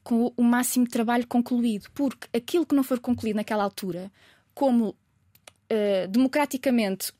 [0.02, 4.12] com o máximo de trabalho concluído, porque aquilo que não for concluído naquela altura,
[4.54, 4.94] como
[5.68, 7.12] eh, democraticamente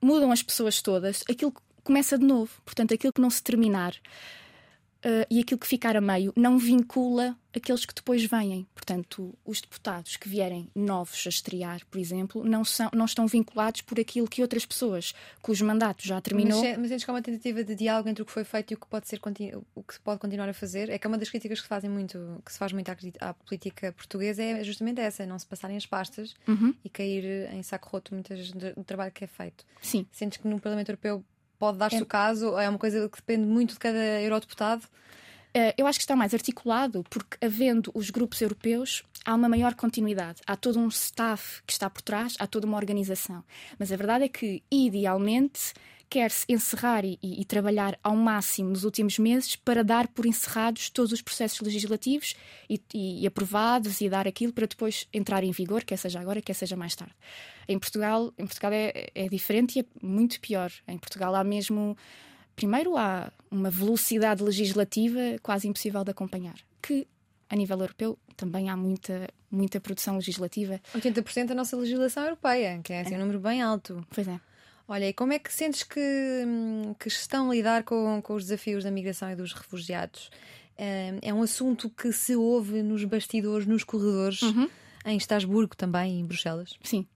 [0.00, 1.54] mudam as pessoas todas, aquilo
[1.84, 2.50] começa de novo.
[2.64, 3.94] Portanto, aquilo que não se terminar
[5.04, 8.66] eh, e aquilo que ficar a meio não vincula aqueles que depois vêm.
[8.74, 13.82] Portanto, os deputados que vierem novos a estrear, por exemplo, não, são, não estão vinculados
[13.82, 15.12] por aquilo que outras pessoas
[15.42, 16.60] cujo mandato já terminou.
[16.62, 18.70] Mas, se- mas sentes que há uma tentativa de diálogo entre o que foi feito
[18.70, 19.20] e o que pode ser
[19.74, 20.88] o que se pode continuar a fazer?
[20.88, 22.96] É que é uma das críticas que se fazem muito, que se faz muito à,
[23.28, 26.74] à política portuguesa é justamente essa, não se passarem as pastas Uhum.
[26.84, 29.64] e cair em saco roto muitas do trabalho que é feito.
[29.82, 30.06] Sim.
[30.10, 31.22] Sentes que no Parlamento Europeu
[31.62, 32.02] pode dar-se É.
[32.02, 34.82] o caso, é uma coisa que depende muito de cada eurodeputado?
[35.54, 39.74] Eh, eu acho que está mais articulado porque, havendo os grupos europeus, há uma maior
[39.76, 40.40] continuidade.
[40.44, 43.44] Há todo um staff que está por trás, há toda uma organização.
[43.78, 45.72] Mas a verdade é que, idealmente,
[46.12, 51.10] quer-se encerrar e, e- trabalhar ao máximo nos últimos meses para dar por encerrados todos
[51.10, 52.34] os processos legislativos
[52.68, 56.42] e, e- e aprovados e dar aquilo para depois entrar em vigor, quer seja agora,
[56.42, 57.14] quer seja mais tarde.
[57.66, 60.70] Em Portugal, em Portugal é, é diferente e é muito pior.
[60.86, 61.96] Em Portugal há mesmo.
[62.54, 66.56] Primeiro, há uma velocidade legislativa quase impossível de acompanhar.
[66.82, 67.06] Que,
[67.48, 70.78] a nível europeu, também há muita, muita produção legislativa.
[70.94, 74.06] 80% da nossa legislação europeia, que é assim, um número bem alto.
[74.14, 74.38] Pois é.
[74.92, 75.98] Olha, e como é que sentes que,
[76.46, 80.30] hum, que estão a lidar com, com os desafios da migração e dos refugiados?
[80.78, 84.68] Hum, É um assunto que se ouve nos bastidores, nos corredores, Uhum.
[85.06, 86.74] em Estrasburgo também, em Bruxelas.
[86.82, 87.06] Sim.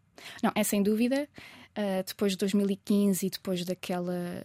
[0.43, 1.29] Não, é sem dúvida.
[1.77, 4.43] Uh, depois de 2015 e depois daquela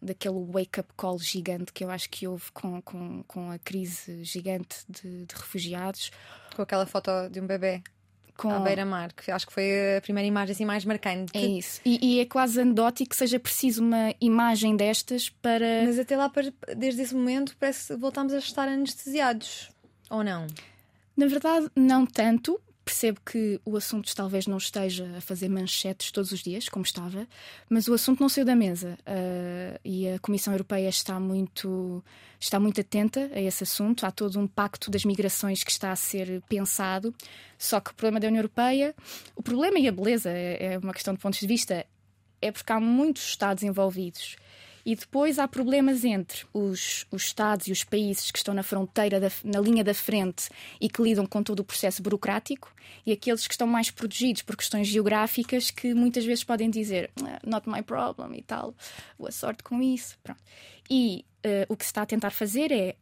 [0.00, 4.78] daquele wake-up call gigante que eu acho que houve com, com, com a crise gigante
[4.88, 6.10] de, de refugiados.
[6.56, 7.82] Com aquela foto de um bebê
[8.42, 8.50] com...
[8.50, 11.36] à beira-mar, que acho que foi a primeira imagem assim mais marcante.
[11.36, 11.80] É isso.
[11.84, 15.84] E, e, é quase anedótico que seja preciso uma imagem destas para.
[15.84, 16.30] Mas até lá,
[16.76, 19.70] desde esse momento, parece que voltámos a estar anestesiados.
[20.10, 20.46] Ou não?
[21.16, 26.32] Na verdade, não tanto, Percebo que o assunto talvez não esteja a fazer manchetes todos
[26.32, 27.28] os dias, como estava,
[27.68, 32.04] mas o assunto não saiu da mesa uh, e a Comissão Europeia está muito,
[32.40, 34.04] está muito atenta a esse assunto.
[34.04, 37.14] Há todo um pacto das migrações que está a ser pensado.
[37.56, 38.94] Só que o problema da União Europeia,
[39.36, 41.86] o problema e a beleza é, é uma questão de pontos de vista,
[42.40, 44.36] é porque há muitos Estados envolvidos
[44.84, 49.20] e depois há problemas entre os, os Estados e os países que estão na fronteira,
[49.20, 50.48] da, na linha da frente
[50.80, 52.72] e que lidam com todo o processo burocrático,
[53.06, 57.38] e aqueles que estão mais protegidos por questões geográficas que muitas vezes podem dizer ah,
[57.44, 58.74] not my problem e tal,
[59.18, 60.16] boa sorte com isso.
[60.22, 60.42] Pronto.
[60.90, 62.96] E uh, o que se está a tentar fazer é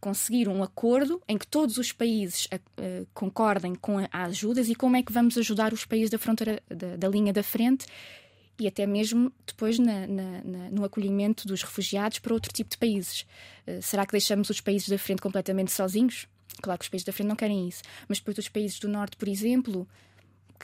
[0.00, 4.96] conseguir um acordo em que todos os países uh, concordem com as ajudas e como
[4.96, 7.86] é que vamos ajudar os países da fronteira da, da linha da frente
[8.58, 12.78] e até mesmo depois na, na, na, no acolhimento dos refugiados para outro tipo de
[12.78, 13.26] países.
[13.66, 16.26] Uh, será que deixamos os países da frente completamente sozinhos?
[16.60, 19.16] Claro que os países da frente não querem isso, mas depois os países do norte,
[19.16, 19.86] por exemplo,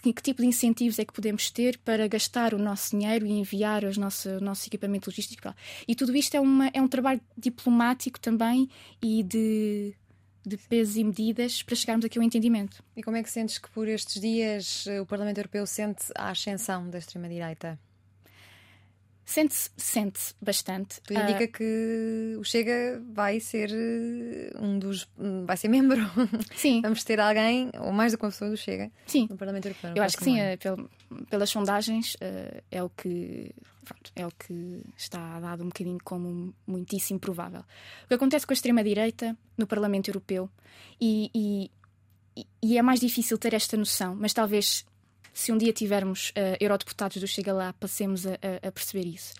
[0.02, 3.32] que, que, tipo de incentivos é que podemos ter para gastar o nosso dinheiro e
[3.32, 5.54] enviar os nosso, o nosso equipamento logístico?
[5.86, 8.68] E tudo isto é, uma, é um trabalho diplomático também
[9.00, 9.94] e de
[10.46, 12.84] de pesos e medidas para chegarmos aqui ao entendimento.
[12.94, 16.28] E como é que sentes que por estes dias eh, o Parlamento Europeu sente a
[16.30, 17.78] ascensão da extrema-direita?
[19.24, 21.00] Sente-se sente bastante.
[21.00, 21.52] Tudo indica uh...
[21.52, 25.08] que o Chega vai ser eh, um dos.
[25.46, 26.00] vai ser membro.
[26.54, 26.82] Sim.
[26.82, 29.26] Vamos ter alguém, ou mais do que uma pessoa do Chega, sim.
[29.30, 29.92] no Parlamento Europeu.
[29.94, 30.58] Eu acho que sim, é,
[31.30, 33.50] pelas sondagens uh, é o que.
[33.84, 37.60] Pronto, é o que está dado um bocadinho como muitíssimo provável.
[38.04, 40.48] O que acontece com a extrema-direita no Parlamento Europeu,
[41.00, 41.70] e, e,
[42.62, 44.86] e é mais difícil ter esta noção, mas talvez
[45.34, 49.34] se um dia tivermos uh, eurodeputados do Chega Lá, passemos a, a, a, perceber isso.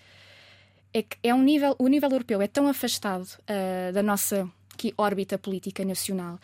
[0.93, 4.93] É que é um nível, o nível europeu é tão afastado uh, da nossa aqui,
[4.97, 6.37] órbita política nacional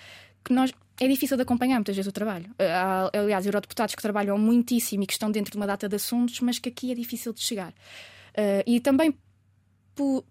[0.43, 2.49] que nós é difícil de acompanhar muitas vezes o trabalho.
[2.51, 5.95] Uh, há, aliás, eurodeputados que trabalham muitíssimo e que estão dentro de uma data de
[5.95, 7.71] assuntos, mas que aqui é difícil de chegar.
[7.71, 9.13] Uh, e também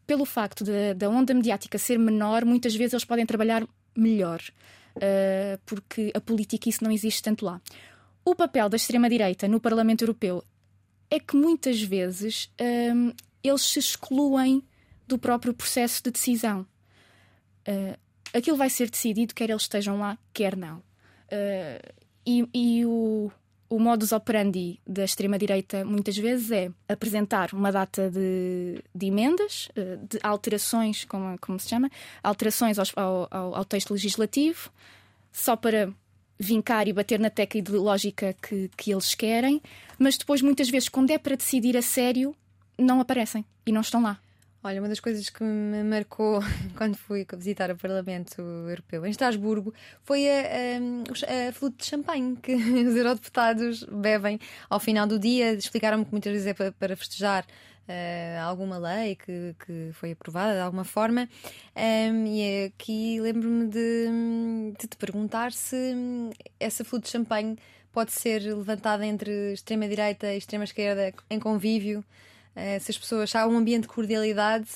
[0.07, 0.65] pelo facto
[0.97, 4.41] da onda mediática ser menor, muitas vezes eles podem trabalhar melhor,
[4.97, 7.61] uh, porque a política isso não existe tanto lá.
[8.25, 10.45] O papel da extrema-direita no Parlamento Europeu
[11.11, 12.51] é que muitas vezes
[12.95, 14.63] um, eles se excluem
[15.07, 16.67] do próprio processo de decisão.
[17.67, 17.99] Uh,
[18.33, 20.79] aquilo vai ser decidido, quer eles estejam lá, quer não.
[20.79, 21.93] Uh,
[22.25, 23.31] e, e o,
[23.69, 30.07] o modus operandi da extrema-direita muitas vezes é apresentar uma data de, de emendas, uh,
[30.07, 31.91] de alterações, como, como se chama,
[32.23, 34.71] alterações ao, ao, ao texto legislativo,
[35.33, 35.93] só para
[36.41, 39.61] vincar e bater na tecla ideológica que, que eles querem,
[39.99, 42.35] mas depois, muitas vezes, quando é para decidir a sério,
[42.79, 44.19] não aparecem e não estão lá.
[44.63, 46.41] Olha, uma das coisas que me marcou
[46.77, 49.73] quando fui visitar o Parlamento Europeu em Estrasburgo
[50.03, 52.55] foi a, a, a flute de champanhe que
[52.87, 55.53] os eurodeputados bebem ao final do dia.
[55.53, 57.47] Explicaram-me que muitas vezes é para, para festejar
[57.91, 61.29] uh, alguma lei que, que foi aprovada de alguma forma.
[61.77, 64.07] Um, e aqui lembro-me de,
[64.79, 65.77] de te perguntar se
[66.59, 67.59] essa flute de champanhe
[67.93, 73.57] pode ser levantada entre extrema-direita e extrema-esquerda em convívio, uh, se as pessoas há um
[73.57, 74.69] ambiente de cordialidade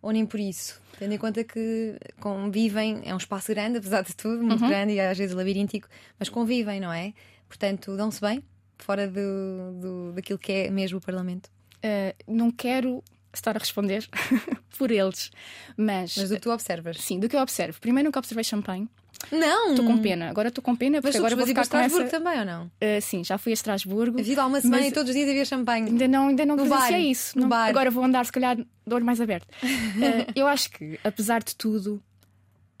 [0.00, 4.14] ou nem por isso, tendo em conta que convivem, é um espaço grande, apesar de
[4.14, 4.68] tudo, muito uhum.
[4.68, 7.12] grande e às vezes labiríntico, mas convivem, não é?
[7.48, 8.42] Portanto, dão-se bem
[8.78, 11.50] fora do, do, daquilo que é mesmo o Parlamento.
[11.84, 14.08] Uh, não quero estar a responder
[14.78, 15.30] por eles,
[15.76, 16.16] mas.
[16.16, 16.98] Mas do que tu observas?
[16.98, 17.80] Sim, do que eu observo.
[17.80, 18.88] Primeiro nunca observei champanhe.
[19.32, 19.70] Não!
[19.70, 20.30] Estou com pena.
[20.30, 22.18] Agora estou com pena porque agora vou ficar Estrasburgo essa...
[22.18, 22.66] também ou não?
[22.66, 24.22] Uh, sim, já fui a Estrasburgo.
[24.22, 24.92] Vi lá uma semana mas...
[24.92, 25.88] e todos os dias havia champanhe.
[25.88, 27.36] Ainda não, ainda não no bar, isso.
[27.36, 27.48] No não...
[27.48, 27.68] bar.
[27.68, 29.48] Agora vou andar, se calhar, de olho mais aberto.
[29.62, 32.02] Uh, eu acho que, apesar de tudo,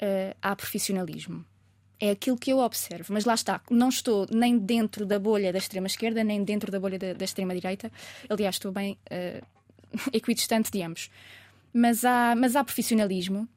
[0.00, 1.44] uh, há profissionalismo.
[2.00, 5.58] É aquilo que eu observo, mas lá está, não estou nem dentro da bolha da
[5.58, 7.90] extrema-esquerda, nem dentro da bolha da, da extrema-direita.
[8.28, 9.44] Aliás, estou bem uh,
[10.12, 11.10] equidistante de ambos.
[11.72, 13.48] Mas há, mas há profissionalismo.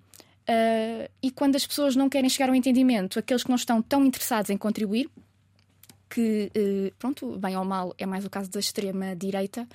[0.49, 4.03] Uh, e quando as pessoas não querem chegar ao entendimento, aqueles que não estão tão
[4.03, 5.07] interessados em contribuir,
[6.09, 9.67] que, uh, pronto, bem ou mal, é mais o caso da extrema-direita,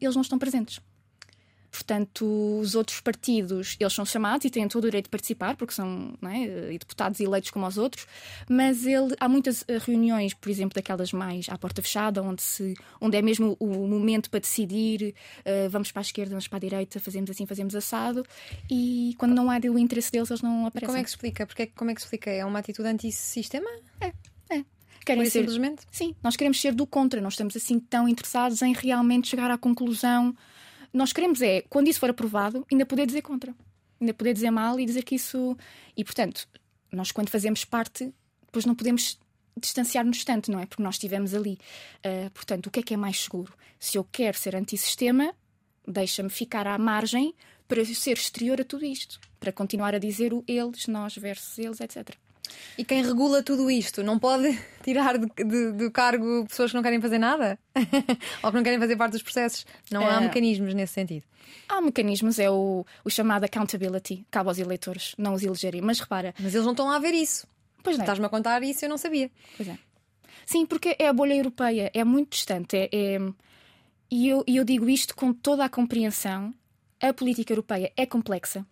[0.00, 0.80] eles não estão presentes.
[1.70, 5.74] Portanto, os outros partidos, eles são chamados e têm todo o direito de participar, porque
[5.74, 8.06] são é, deputados eleitos como os outros,
[8.48, 12.74] mas ele, há muitas eh, reuniões, por exemplo, daquelas mais à porta fechada, onde, se,
[13.00, 16.60] onde é mesmo o momento para decidir, uh, vamos para a esquerda, vamos para a
[16.60, 18.24] direita, fazemos assim, fazemos assado,
[18.70, 20.86] e quando não há o interesse deles, eles não aparecem.
[20.86, 21.46] Como é que se explica?
[21.46, 22.30] Porque, como é que se explica?
[22.30, 23.68] É uma atitude antissistema?
[24.00, 24.12] É,
[24.50, 24.64] é.
[25.04, 25.82] Querem ser, simplesmente?
[25.90, 29.58] Sim, nós queremos ser do contra, não estamos assim tão interessados em realmente chegar à
[29.58, 30.34] conclusão
[30.92, 33.54] nós queremos é, quando isso for aprovado, ainda poder dizer contra,
[34.00, 35.56] ainda poder dizer mal e dizer que isso.
[35.96, 36.48] E portanto,
[36.92, 38.12] nós quando fazemos parte,
[38.46, 39.18] depois não podemos
[39.58, 40.66] distanciar-nos tanto, não é?
[40.66, 41.58] Porque nós estivemos ali.
[41.98, 43.52] Uh, portanto, o que é que é mais seguro?
[43.78, 45.34] Se eu quero ser antissistema,
[45.86, 47.34] deixa-me ficar à margem
[47.66, 51.80] para ser exterior a tudo isto, para continuar a dizer o eles, nós versus eles,
[51.80, 52.16] etc.
[52.76, 57.18] E quem regula tudo isto não pode tirar do cargo pessoas que não querem fazer
[57.18, 57.58] nada?
[58.42, 59.66] Ou que não querem fazer parte dos processos?
[59.90, 61.24] Não há uh, mecanismos nesse sentido?
[61.68, 65.80] Há mecanismos, é o, o chamado accountability, cabe aos eleitores não os elegerem.
[65.80, 66.34] Mas repara.
[66.38, 67.46] Mas eles não estão lá a ver isso.
[67.82, 68.04] Pois não.
[68.04, 69.30] Estás-me a contar isso eu não sabia.
[69.56, 69.78] Pois é.
[70.46, 72.76] Sim, porque é a bolha europeia, é muito distante.
[72.76, 73.18] É, é...
[74.10, 76.54] E, eu, e eu digo isto com toda a compreensão.
[77.00, 78.66] A política europeia é complexa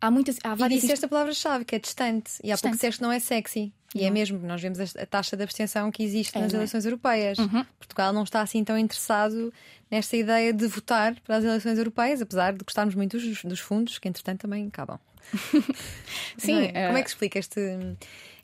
[0.00, 0.38] há muitas.
[0.42, 0.78] Há várias.
[0.78, 2.32] E disseste a palavra-chave, que é distante.
[2.42, 2.62] E há distante.
[2.62, 3.72] pouco disseste que não é sexy.
[3.94, 4.08] E é não.
[4.08, 6.56] é mesmo, nós vemos a taxa de abstenção que existe é, nas é?
[6.56, 6.88] eleições é?
[6.88, 7.38] europeias.
[7.38, 7.64] Uhum.
[7.78, 9.52] Portugal não está assim tão interessado
[9.90, 13.98] nesta ideia de votar para as eleições europeias, apesar de gostarmos muito dos, dos fundos,
[13.98, 14.98] que entretanto também acabam.
[16.36, 16.70] Sim.
[16.74, 16.86] É?
[16.86, 17.60] Como é que explica este,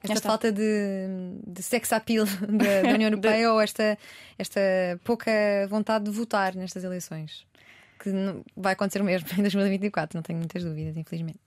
[0.02, 0.28] esta esta...
[0.28, 1.06] falta de,
[1.46, 3.46] de sex appeal da, da União Europeia de...
[3.46, 3.98] ou esta,
[4.38, 4.60] esta
[5.04, 5.30] pouca
[5.68, 7.46] vontade de votar nestas eleições?
[7.98, 8.10] Que
[8.56, 11.38] vai acontecer mesmo em 2024, não tenho muitas dúvidas, infelizmente.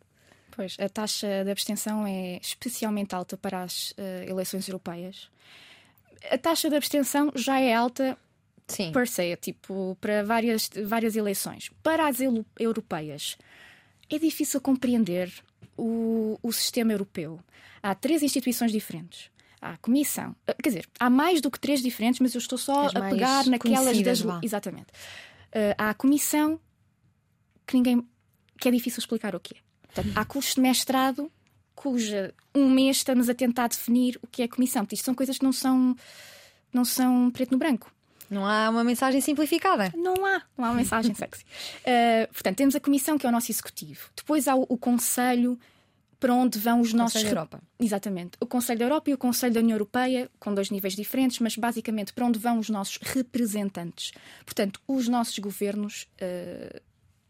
[0.58, 5.30] Pois, a taxa de abstenção é especialmente alta para as uh, eleições europeias.
[6.32, 8.18] A taxa de abstenção já é alta
[8.68, 8.92] Sim.
[8.92, 11.70] per se, tipo, para várias, várias eleições.
[11.84, 12.18] Para as
[12.60, 13.38] europeias,
[14.10, 15.32] é difícil compreender
[15.78, 17.40] o, o sistema europeu.
[17.84, 19.30] Há três instituições diferentes.
[19.62, 22.58] Há a Comissão, eh, quer dizer, há mais do que três diferentes, mas eu estou
[22.58, 24.22] só a pegar naquelas das.
[24.22, 24.40] Lá.
[24.42, 24.88] Exatamente.
[25.50, 26.60] Uh, há a Comissão
[27.68, 28.04] que ninguém.
[28.60, 29.67] que é difícil explicar o que é.
[29.98, 31.32] Portanto, há cursos de mestrado
[31.74, 34.84] cuja um mês estamos a tentar definir o que é comissão.
[34.84, 35.96] Porque isto são coisas que não são,
[36.72, 37.92] não são preto no branco.
[38.30, 39.92] Não há uma mensagem simplificada.
[39.96, 41.44] Não há, não há uma mensagem sexy.
[41.44, 44.10] Uh, portanto, temos a comissão, que é o nosso executivo.
[44.16, 45.58] Depois há o, o conselho
[46.20, 47.14] para onde vão os nossos.
[47.14, 47.62] Conselho da Europa.
[47.80, 48.32] Exatamente.
[48.40, 51.56] O Conselho da Europa e o Conselho da União Europeia, com dois níveis diferentes, mas
[51.56, 54.12] basicamente para onde vão os nossos representantes.
[54.44, 56.82] Portanto, os nossos governos uh,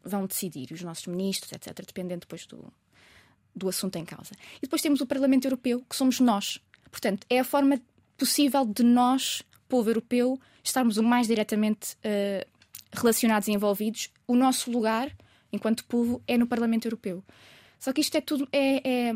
[0.08, 2.72] vão decidir, os nossos ministros, etc., dependendo depois do,
[3.56, 4.32] do assunto em causa.
[4.58, 6.60] E depois temos o Parlamento Europeu, que somos nós.
[6.92, 7.82] Portanto, é a forma
[8.18, 12.48] possível de nós, povo europeu, estarmos o mais diretamente uh,
[12.92, 14.12] relacionados e envolvidos.
[14.28, 15.16] O nosso lugar,
[15.52, 17.24] enquanto povo, é no Parlamento Europeu.
[17.80, 19.14] Só que isto é tudo é, é,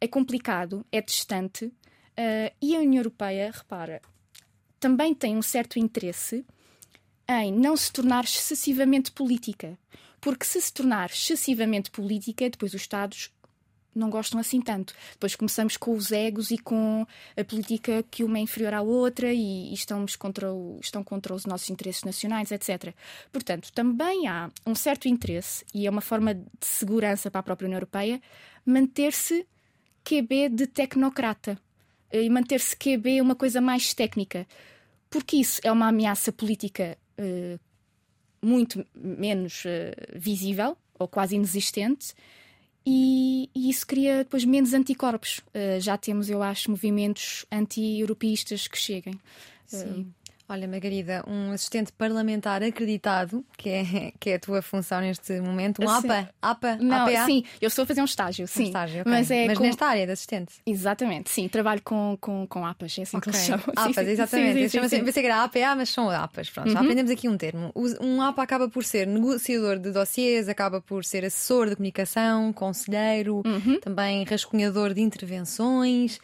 [0.00, 4.00] é complicado, é distante, uh, e a União Europeia, repara,
[4.78, 6.44] também tem um certo interesse
[7.28, 9.78] em não se tornar excessivamente política.
[10.20, 13.30] Porque se se tornar excessivamente política, depois os Estados
[13.94, 14.94] não gostam assim tanto.
[15.12, 17.06] Depois começamos com os egos e com
[17.36, 21.34] a política que uma é inferior à outra e, e estamos contra o, estão contra
[21.34, 22.94] os nossos interesses nacionais, etc.
[23.32, 27.66] Portanto, também há um certo interesse, e é uma forma de segurança para a própria
[27.66, 28.20] União Europeia,
[28.64, 29.46] manter-se
[30.04, 31.58] QB de tecnocrata
[32.12, 34.46] e manter-se QB uma coisa mais técnica.
[35.08, 37.58] Porque isso é uma ameaça política uh,
[38.42, 42.14] muito menos uh, visível ou quase inexistente.
[42.84, 45.38] E, e, isso cria depois menos anticorpos.
[45.54, 49.14] Uh, já temos, eu acho, movimentos anti-europeístas que cheguem.
[49.66, 50.12] Sim.
[50.50, 55.80] Olha, Margarida, um assistente parlamentar acreditado, que é, que é a tua função neste momento,
[55.80, 57.24] um APA, APA, Não, APA?
[57.24, 58.64] Sim, eu estou a fazer um estágio, sim.
[58.64, 59.12] Um estágio, okay.
[59.12, 59.62] Mas, é mas com...
[59.62, 60.54] nesta área de assistente?
[60.66, 63.30] Exatamente, sim, trabalho com, com, com APAs, é assim okay.
[63.30, 63.64] que eles chamam.
[63.76, 64.68] APAs, sim, exatamente.
[64.70, 66.72] Sim, sim, sim, Pensei que era APA, mas são APAs, pronto, uhum.
[66.72, 67.72] já aprendemos aqui um termo.
[68.00, 73.40] Um APA acaba por ser negociador de dossiês, acaba por ser assessor de comunicação, conselheiro,
[73.46, 73.78] uhum.
[73.80, 76.18] também rascunhador de intervenções.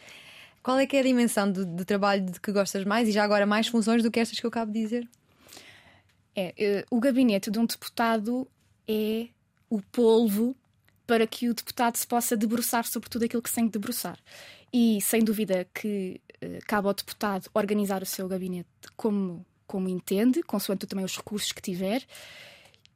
[0.67, 3.23] Qual é que é a dimensão do, do trabalho de que gostas mais e já
[3.23, 5.09] agora mais funções do que estas que eu acabo de dizer?
[6.35, 8.45] É, uh, o gabinete de um deputado
[8.85, 9.29] é
[9.69, 10.53] o polvo
[11.07, 14.19] para que o deputado se possa debruçar sobre tudo aquilo que se tem de debruçar.
[14.73, 20.43] E sem dúvida que uh, cabe ao deputado organizar o seu gabinete como, como entende,
[20.43, 22.03] consoante também os recursos que tiver.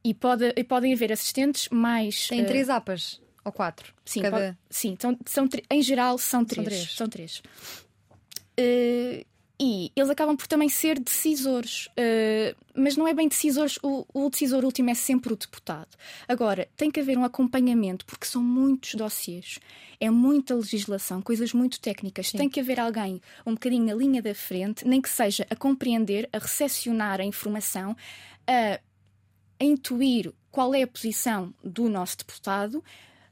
[0.04, 2.28] E, pode, e podem haver assistentes mais.
[2.28, 3.18] Tem uh, três APAs.
[3.44, 3.92] Ou quatro?
[4.04, 4.56] Sim, cada...
[4.70, 6.92] sim então, são, em geral são três.
[6.92, 7.40] São três.
[7.40, 7.42] São três.
[8.58, 9.24] Uh,
[9.64, 14.28] e eles acabam por também ser decisores, uh, mas não é bem decisores, o, o,
[14.28, 15.96] decisor último é sempre o deputado.
[16.26, 19.60] Agora, tem que haver um acompanhamento, porque são muitos dossiês,
[20.00, 22.30] é muita legislação, coisas muito técnicas.
[22.30, 22.38] Sim.
[22.38, 26.28] Tem que haver alguém um bocadinho na linha da frente, nem que seja a compreender,
[26.32, 27.96] a recepcionar a informação,
[28.44, 28.80] a,
[29.60, 32.82] a intuir qual é a posição do nosso deputado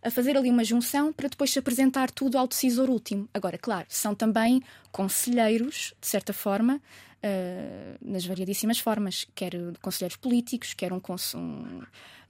[0.03, 3.29] a fazer ali uma junção para depois se apresentar tudo ao decisor último.
[3.35, 6.81] Agora, claro, são também conselheiros, de certa forma,
[7.23, 11.01] uh, nas variadíssimas formas, quer conselheiros políticos, quer um,
[11.35, 11.83] um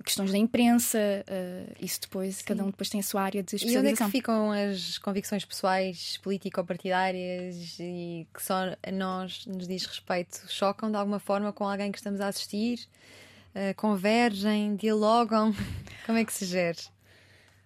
[0.04, 2.44] questões da imprensa, uh, isso depois, Sim.
[2.44, 3.84] cada um depois tem a sua área de especialização.
[3.84, 9.68] E onde é que ficam as convicções pessoais, político-partidárias e que só a nós nos
[9.68, 10.42] diz respeito?
[10.48, 12.80] Chocam de alguma forma com alguém que estamos a assistir?
[13.54, 15.54] Uh, convergem, dialogam?
[16.06, 16.78] Como é que se gera?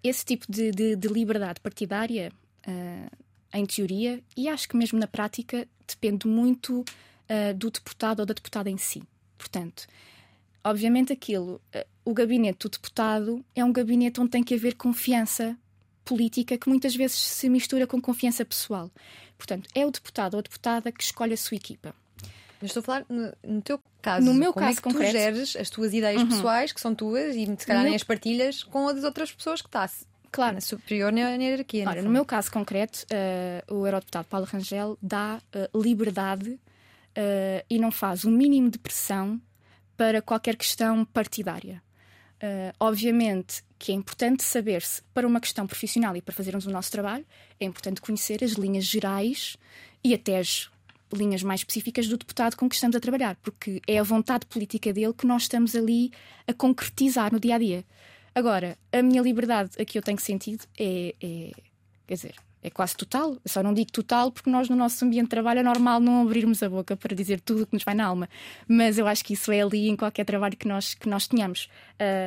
[0.04, 2.30] Esse tipo de, de, de liberdade partidária,
[2.68, 3.16] uh,
[3.52, 8.34] em teoria, e acho que mesmo na prática, depende muito uh, do deputado ou da
[8.34, 9.02] deputada em si.
[9.38, 9.86] Portanto,
[10.62, 15.56] obviamente, aquilo, uh, o gabinete do deputado é um gabinete onde tem que haver confiança
[16.04, 18.90] política que muitas vezes se mistura com confiança pessoal.
[19.38, 21.94] Portanto, é o deputado ou a deputada que escolhe a sua equipa.
[22.66, 24.24] Estou a falar no, no teu caso.
[24.24, 26.28] No meu como caso é que concreto, tu geres as tuas ideias uhum.
[26.28, 29.68] pessoais, que são tuas, e se calhar nem as partilhas com as outras pessoas que
[29.68, 30.06] estás.
[30.34, 30.60] Claro.
[30.60, 31.88] Superior na hierarquia.
[31.88, 37.78] Ora, no meu caso concreto, uh, o eurodeputado Paulo Rangel dá uh, liberdade uh, e
[37.78, 39.40] não faz o mínimo de pressão
[39.96, 41.80] para qualquer questão partidária.
[42.80, 47.24] obviamente que é importante saber-se, para uma questão profissional e para fazermos o nosso trabalho,
[47.60, 49.56] é importante conhecer as linhas gerais
[50.02, 50.68] e até as
[51.14, 54.92] linhas mais específicas do deputado com que estamos a trabalhar, porque é a vontade política
[54.92, 56.10] dele que nós estamos ali
[56.46, 57.84] a concretizar no dia a dia.
[58.34, 61.52] Agora, a minha liberdade a que eu tenho sentido é, é
[62.06, 62.34] quer dizer,
[62.64, 63.32] é quase total.
[63.32, 66.22] Eu só não digo total porque nós, no nosso ambiente de trabalho, é normal não
[66.22, 68.28] abrirmos a boca para dizer tudo o que nos vai na alma.
[68.66, 71.68] Mas eu acho que isso é ali em qualquer trabalho que nós, que nós tenhamos.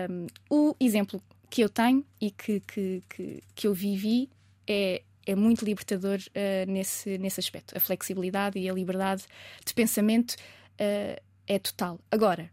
[0.09, 4.29] Um, o exemplo que eu tenho e que, que, que, que eu vivi
[4.67, 7.77] é é muito libertador uh, nesse, nesse aspecto.
[7.77, 9.25] A flexibilidade e a liberdade
[9.65, 11.99] de pensamento uh, é total.
[12.09, 12.49] Agora,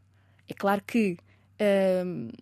[0.48, 1.16] é claro que
[1.60, 2.32] uh,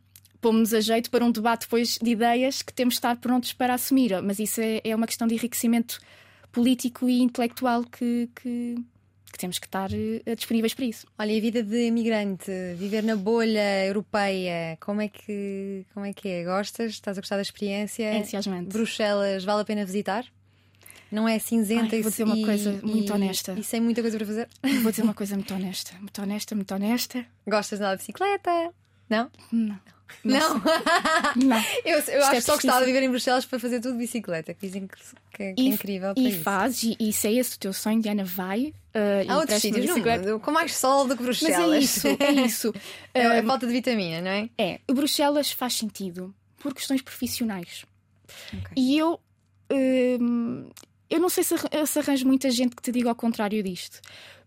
[0.41, 3.75] pomos a jeito para um debate depois de ideias que temos de estar prontos para
[3.75, 6.01] assumir, mas isso é, é uma questão de enriquecimento
[6.51, 8.77] político e intelectual que, que,
[9.33, 11.07] que temos que estar uh, disponíveis para isso.
[11.19, 16.13] Olha, e a vida de imigrante, viver na bolha europeia, como é que, como é,
[16.13, 16.45] que é?
[16.45, 16.93] Gostas?
[16.93, 18.05] Estás a gostar da experiência?
[18.05, 18.69] É entusiasmante.
[18.69, 20.25] Bruxelas, vale a pena visitar?
[21.11, 23.55] Não é cinzenta Ai, vou dizer uma e, coisa muito e, honesta.
[23.59, 24.49] E sem muita coisa para fazer?
[24.83, 25.93] Vou dizer uma coisa muito honesta.
[26.01, 27.27] Muito honesta, muito honesta.
[27.47, 28.73] Gostas de andar de bicicleta?
[29.13, 29.31] Não?
[29.53, 29.79] Não.
[30.25, 30.55] Não?
[31.37, 31.65] não.
[31.85, 33.99] Eu, eu acho é que só gostava de viver em Bruxelas para fazer tudo de
[33.99, 34.97] bicicleta, que dizem que,
[35.35, 36.15] que, é, é incrível.
[36.17, 38.73] E faz, e, e se é esse o teu sonho, Diana, vai.
[38.95, 41.59] Uh, Há outros sítios no com mais sol do que Bruxelas.
[41.59, 42.71] Mas é isso, é isso.
[42.71, 42.75] uh,
[43.13, 44.49] é a falta de vitamina, não é?
[44.57, 44.81] É.
[44.91, 47.85] Bruxelas faz sentido por questões profissionais.
[48.49, 48.63] Okay.
[48.77, 49.21] E eu.
[49.71, 50.71] Uh,
[51.11, 51.55] eu não sei se,
[51.87, 54.01] se arranjo muita gente que te diga ao contrário disto.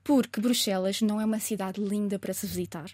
[0.03, 2.89] Porque Bruxelas não é uma cidade linda para se visitar.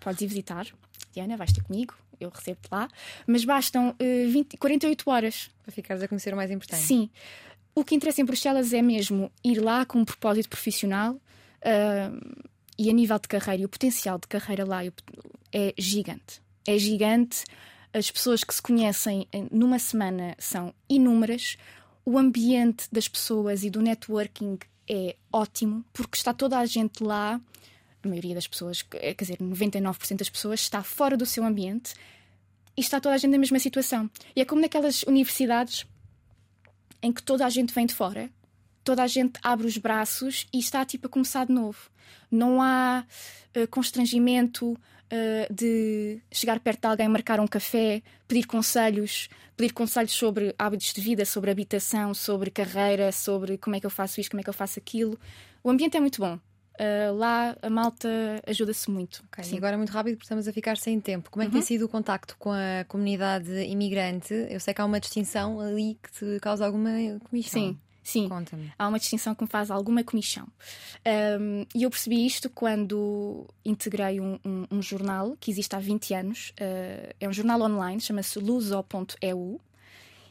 [0.00, 0.66] Podes ir visitar,
[1.12, 2.88] Diana, vais ter comigo, eu recebo-te lá,
[3.26, 5.50] mas bastam uh, 20, 48 horas.
[5.62, 6.82] Para ficares a conhecer o mais importante.
[6.82, 7.10] Sim.
[7.74, 12.42] O que interessa em Bruxelas é mesmo ir lá com um propósito profissional uh,
[12.78, 16.42] e a nível de carreira, e o potencial de carreira lá é gigante.
[16.66, 17.44] É gigante.
[17.92, 21.56] As pessoas que se conhecem numa semana são inúmeras.
[22.04, 24.58] O ambiente das pessoas e do networking
[24.88, 27.40] é ótimo, porque está toda a gente lá
[28.04, 31.94] a maioria das pessoas, quer dizer, 99% das pessoas, está fora do seu ambiente
[32.76, 34.10] e está toda a gente na mesma situação.
[34.34, 35.86] E é como naquelas universidades
[37.02, 38.30] em que toda a gente vem de fora,
[38.84, 41.78] toda a gente abre os braços e está tipo a começar de novo.
[42.30, 43.04] Não há
[43.56, 50.12] uh, constrangimento uh, de chegar perto de alguém, marcar um café, pedir conselhos, pedir conselhos
[50.12, 54.30] sobre hábitos de vida, sobre habitação, sobre carreira, sobre como é que eu faço isto,
[54.30, 55.18] como é que eu faço aquilo.
[55.62, 56.38] O ambiente é muito bom.
[56.74, 58.08] Uh, lá a malta
[58.46, 59.22] ajuda-se muito.
[59.32, 59.56] Okay, Sim.
[59.56, 61.30] agora, muito rápido, porque estamos a ficar sem tempo.
[61.30, 61.60] Como é que uhum.
[61.60, 64.34] tem sido o contacto com a comunidade imigrante?
[64.48, 66.90] Eu sei que há uma distinção ali que te causa alguma
[67.28, 67.60] comissão.
[67.60, 67.78] Sim.
[68.04, 68.28] Sim,
[68.76, 70.48] há uma distinção que me faz alguma comissão.
[71.40, 76.14] Um, e eu percebi isto quando integrei um, um, um, jornal que existe há 20
[76.14, 76.52] anos.
[76.60, 79.60] Uh, é um jornal online, chama-se luso.eu.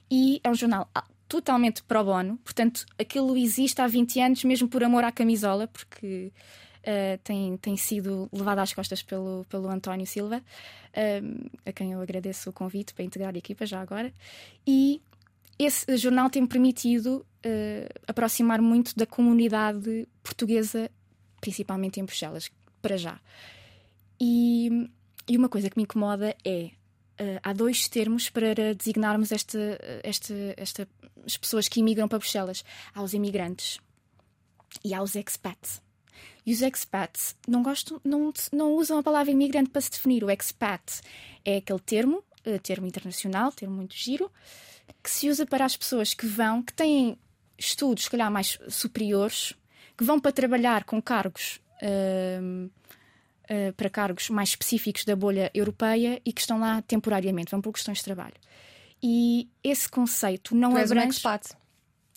[0.09, 0.89] E é um jornal
[1.31, 6.29] totalmente pro bono, portanto, aquilo existe há 20 anos mesmo por amor à camisola, porque
[6.79, 12.01] uh, tem, tem sido levado às costas pelo, pelo António Silva, uh, a quem eu
[12.01, 14.13] agradeço o convite para integrar a equipa já agora.
[14.67, 15.01] E
[15.57, 20.91] esse jornal tem permitido uh, aproximar muito da comunidade portuguesa,
[21.39, 22.51] principalmente em Bruxelas,
[22.81, 23.21] para já.
[24.19, 24.89] E,
[25.29, 26.71] e uma coisa que me incomoda é.
[27.21, 29.59] Uh, há dois termos para designarmos esta,
[30.01, 30.87] esta, esta,
[31.23, 32.65] as pessoas que imigram para Bruxelas.
[32.95, 33.79] Há os imigrantes
[34.83, 35.81] e há os expats.
[36.43, 40.23] E os expats não, gostam, não, não usam a palavra imigrante para se definir.
[40.23, 41.01] O expat
[41.45, 44.31] é aquele termo, uh, termo internacional, termo muito giro,
[45.03, 47.19] que se usa para as pessoas que vão, que têm
[47.55, 49.53] estudos, se calhar, mais superiores,
[49.95, 51.61] que vão para trabalhar com cargos.
[51.83, 52.67] Uh,
[53.51, 57.73] uh, para cargos mais específicos da bolha europeia e que estão lá temporariamente, vão por
[57.73, 58.35] questões de trabalho.
[59.03, 61.55] E esse conceito não tu é um expat.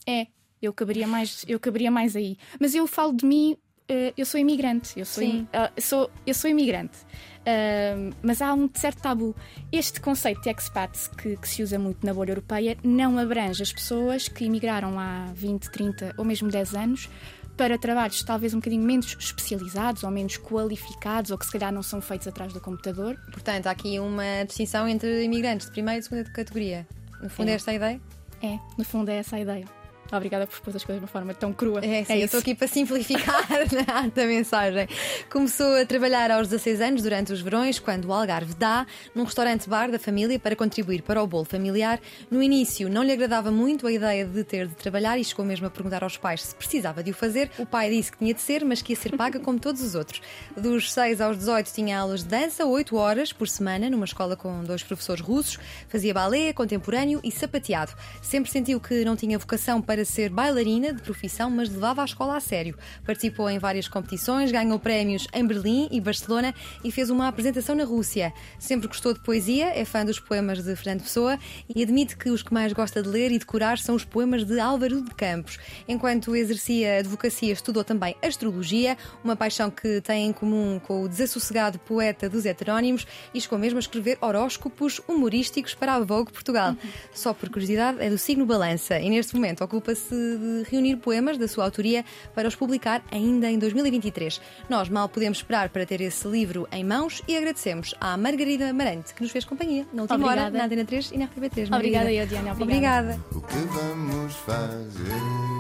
[0.06, 0.26] É,
[0.60, 2.36] eu caberia mais, eu caberia mais aí.
[2.60, 3.56] Mas eu falo de mim,
[3.90, 5.48] uh, eu sou imigrante, eu sou, Sim.
[5.52, 6.98] uh, sou, eu sou imigrante.
[7.40, 9.34] Uh, mas há um certo tabu.
[9.70, 13.72] Este conceito de expats que, que, se usa muito na bolha europeia não abrange as
[13.72, 17.10] pessoas que imigraram há 20, 30 ou mesmo 10 anos
[17.56, 21.82] para trabalhos talvez um bocadinho menos especializados ou menos qualificados ou que se calhar não
[21.82, 23.16] são feitos atrás do computador.
[23.32, 26.86] Portanto, há aqui uma distinção entre imigrantes de primeira e segunda categoria.
[27.22, 28.00] No fundo, é, é esta a ideia?
[28.42, 29.83] É, no fundo é essa a ideia.
[30.16, 31.80] Obrigada por pôr as coisas de uma forma tão crua.
[31.84, 34.88] É, sim, é eu estou aqui para simplificar a mensagem.
[35.30, 39.90] Começou a trabalhar aos 16 anos durante os verões, quando o Algarve dá, num restaurante-bar
[39.90, 42.00] da família para contribuir para o bolo familiar.
[42.30, 45.66] No início, não lhe agradava muito a ideia de ter de trabalhar e chegou mesmo
[45.66, 47.50] a perguntar aos pais se precisava de o fazer.
[47.58, 49.94] O pai disse que tinha de ser, mas que ia ser paga como todos os
[49.94, 50.20] outros.
[50.56, 54.62] Dos 6 aos 18 tinha aulas de dança, 8 horas por semana, numa escola com
[54.64, 55.58] dois professores russos.
[55.88, 57.92] Fazia balé, contemporâneo e sapateado.
[58.22, 62.36] Sempre sentiu que não tinha vocação para ser bailarina de profissão, mas levava a escola
[62.36, 62.76] a sério.
[63.04, 67.84] Participou em várias competições, ganhou prémios em Berlim e Barcelona e fez uma apresentação na
[67.84, 68.32] Rússia.
[68.58, 71.38] Sempre gostou de poesia, é fã dos poemas de Fernando Pessoa
[71.74, 74.58] e admite que os que mais gosta de ler e decorar são os poemas de
[74.58, 75.58] Álvaro de Campos.
[75.88, 81.78] Enquanto exercia advocacia, estudou também astrologia, uma paixão que tem em comum com o desassossegado
[81.78, 86.76] poeta dos heterónimos e chegou mesmo a escrever horóscopos humorísticos para a Vogue Portugal.
[87.12, 91.46] Só por curiosidade, é do signo Balança e neste momento ocupa-se de reunir poemas da
[91.46, 92.04] sua autoria
[92.34, 94.40] para os publicar ainda em 2023.
[94.68, 99.12] Nós mal podemos esperar para ter esse livro em mãos e agradecemos à Margarida Amarante
[99.12, 100.46] que nos fez companhia na última Obrigada.
[100.46, 101.74] hora na Antena 3 e na RTP3.
[101.74, 102.52] Obrigada, eu, Diana.
[102.52, 103.20] Obrigada.
[103.32, 105.54] O que vamos fazer?